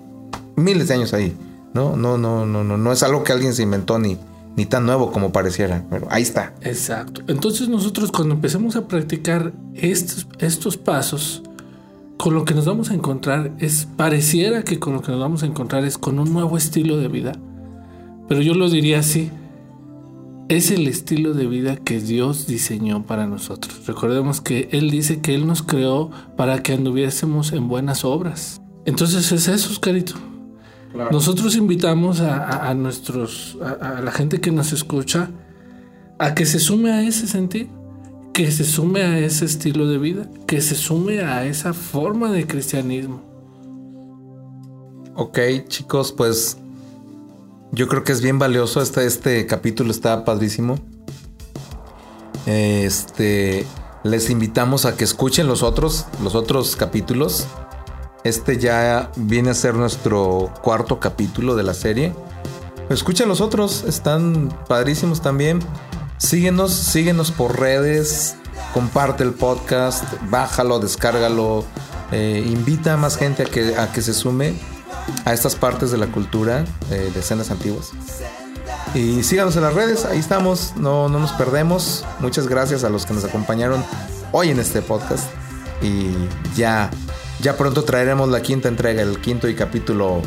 miles 0.56 0.88
de 0.88 0.94
años 0.94 1.14
ahí. 1.14 1.36
No, 1.74 1.96
no, 1.96 2.18
no, 2.18 2.46
no, 2.46 2.64
no, 2.64 2.78
no 2.78 2.92
es 2.92 3.04
algo 3.04 3.24
que 3.24 3.34
alguien 3.34 3.54
se 3.54 3.64
inventó 3.64 4.00
ni, 4.00 4.18
ni 4.56 4.66
tan 4.66 4.86
nuevo 4.86 5.12
como 5.12 5.32
pareciera, 5.32 5.86
pero 5.90 6.08
ahí 6.10 6.24
está. 6.24 6.54
Exacto. 6.62 7.22
Entonces 7.28 7.68
nosotros 7.68 8.12
cuando 8.12 8.36
empecemos 8.36 8.76
a 8.76 8.88
practicar 8.88 9.54
estos, 9.76 10.28
estos 10.40 10.78
pasos, 10.78 11.44
con 12.18 12.34
lo 12.34 12.46
que 12.46 12.54
nos 12.54 12.66
vamos 12.66 12.90
a 12.90 12.94
encontrar 12.94 13.52
es, 13.60 13.88
pareciera 13.96 14.64
que 14.64 14.80
con 14.80 14.94
lo 14.94 15.02
que 15.02 15.12
nos 15.12 15.20
vamos 15.20 15.44
a 15.44 15.46
encontrar 15.46 15.86
es 15.86 15.98
con 15.98 16.20
un 16.20 16.34
nuevo 16.34 16.58
estilo 16.58 16.98
de 16.98 17.08
vida 17.08 17.34
pero 18.30 18.42
yo 18.42 18.54
lo 18.54 18.70
diría 18.70 19.00
así. 19.00 19.32
Es 20.48 20.72
el 20.72 20.88
estilo 20.88 21.34
de 21.34 21.48
vida 21.48 21.76
que 21.76 22.00
Dios 22.00 22.48
diseñó 22.48 23.04
para 23.06 23.28
nosotros. 23.28 23.86
Recordemos 23.88 24.40
que 24.40 24.70
Él 24.72 24.92
dice 24.92 25.20
que 25.20 25.36
Él 25.36 25.46
nos 25.46 25.64
creó 25.64 26.12
para 26.38 26.64
que 26.64 26.74
anduviésemos 26.74 27.52
en 27.54 27.68
buenas 27.68 28.06
obras. 28.06 28.62
Entonces 28.86 29.32
es 29.32 29.48
eso, 29.48 29.82
Carito. 29.82 30.14
Nosotros 31.12 31.56
invitamos 31.56 32.20
a, 32.20 32.74
nuestros, 32.74 33.58
a, 33.62 34.02
la 34.02 34.12
gente 34.12 34.42
que 34.42 34.52
nos 34.52 34.74
escucha, 34.74 35.30
a 36.18 36.34
que 36.34 36.46
se 36.46 36.60
sume 36.60 36.92
a 36.92 37.04
ese 37.04 37.28
sentir, 37.28 37.70
que 38.34 38.52
se 38.52 38.64
sume 38.64 39.02
a 39.02 39.20
ese 39.20 39.46
estilo 39.46 39.88
de 39.88 39.98
vida, 40.00 40.30
que 40.48 40.62
se 40.62 40.76
sume 40.76 41.20
a 41.22 41.46
esa 41.46 41.74
forma 41.74 42.32
de 42.32 42.48
cristianismo. 42.48 43.22
Ok, 45.16 45.40
chicos, 45.68 46.12
pues 46.12 46.58
yo 47.72 47.88
creo 47.88 48.04
que 48.04 48.12
es 48.12 48.22
bien 48.22 48.40
valioso. 48.40 48.82
Este, 48.82 49.06
este 49.06 49.46
capítulo 49.46 49.92
está 49.92 50.26
padrísimo. 50.26 50.80
Este. 52.46 53.66
Les 54.04 54.30
invitamos 54.30 54.86
a 54.86 54.96
que 54.96 55.04
escuchen 55.04 55.48
los 55.48 55.62
otros, 55.62 56.06
los 56.24 56.34
otros 56.34 56.76
capítulos. 56.76 57.48
Este 58.24 58.58
ya 58.58 59.12
viene 59.18 59.50
a 59.50 59.54
ser 59.54 59.76
nuestro 59.76 60.54
cuarto 60.62 61.00
capítulo 61.00 61.56
de 61.56 61.64
la 61.64 61.74
serie. 61.74 62.14
Escuchen 62.90 63.28
los 63.28 63.42
otros, 63.42 63.84
están 63.84 64.50
padrísimos 64.68 65.22
también. 65.22 65.60
Síguenos, 66.18 66.74
síguenos 66.74 67.32
por 67.32 67.60
redes, 67.60 68.36
comparte 68.74 69.24
el 69.24 69.34
podcast, 69.34 70.06
bájalo, 70.30 70.80
descárgalo, 70.80 71.66
eh, 72.12 72.44
invita 72.46 72.94
a 72.94 72.98
más 72.98 73.18
gente 73.18 73.44
a 73.44 73.46
que, 73.46 73.76
a 73.78 73.92
que 73.92 74.02
se 74.02 74.14
sume 74.14 74.56
a 75.26 75.34
estas 75.34 75.56
partes 75.56 75.92
de 75.92 75.98
la 75.98 76.08
cultura 76.08 76.66
eh, 76.92 77.12
de 77.14 77.20
escenas 77.20 77.52
antiguas. 77.52 77.92
Y 78.94 79.24
síganos 79.24 79.56
en 79.56 79.64
las 79.64 79.74
redes, 79.74 80.06
ahí 80.06 80.18
estamos, 80.18 80.74
no, 80.76 81.10
no 81.10 81.20
nos 81.20 81.32
perdemos. 81.34 82.06
Muchas 82.20 82.48
gracias 82.48 82.84
a 82.84 82.90
los 82.90 83.06
que 83.06 83.14
nos 83.14 83.24
acompañaron 83.24 83.84
hoy 84.32 84.50
en 84.50 84.60
este 84.60 84.82
podcast. 84.82 85.26
Y 85.82 86.10
ya, 86.56 86.90
ya 87.42 87.56
pronto 87.56 87.84
traeremos 87.84 88.30
la 88.30 88.42
quinta 88.42 88.68
entrega, 88.68 89.02
el 89.02 89.20
quinto 89.22 89.48
y 89.48 89.56
capítulo 89.56 90.22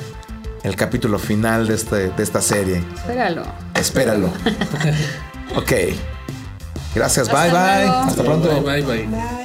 el 0.62 0.76
capítulo 0.76 1.18
final 1.18 1.66
de, 1.66 1.74
este, 1.74 2.10
de 2.10 2.22
esta 2.22 2.40
serie. 2.40 2.82
Espéralo. 2.94 3.42
Espéralo. 3.74 4.26
ok. 5.56 5.72
Gracias, 6.94 7.28
Hasta 7.28 7.42
bye 7.42 7.50
bye. 7.50 7.88
Hasta 7.88 8.22
pronto. 8.22 8.48
Bye, 8.62 8.82
bye, 8.82 8.82
bye. 8.82 9.06
Bye. 9.06 9.41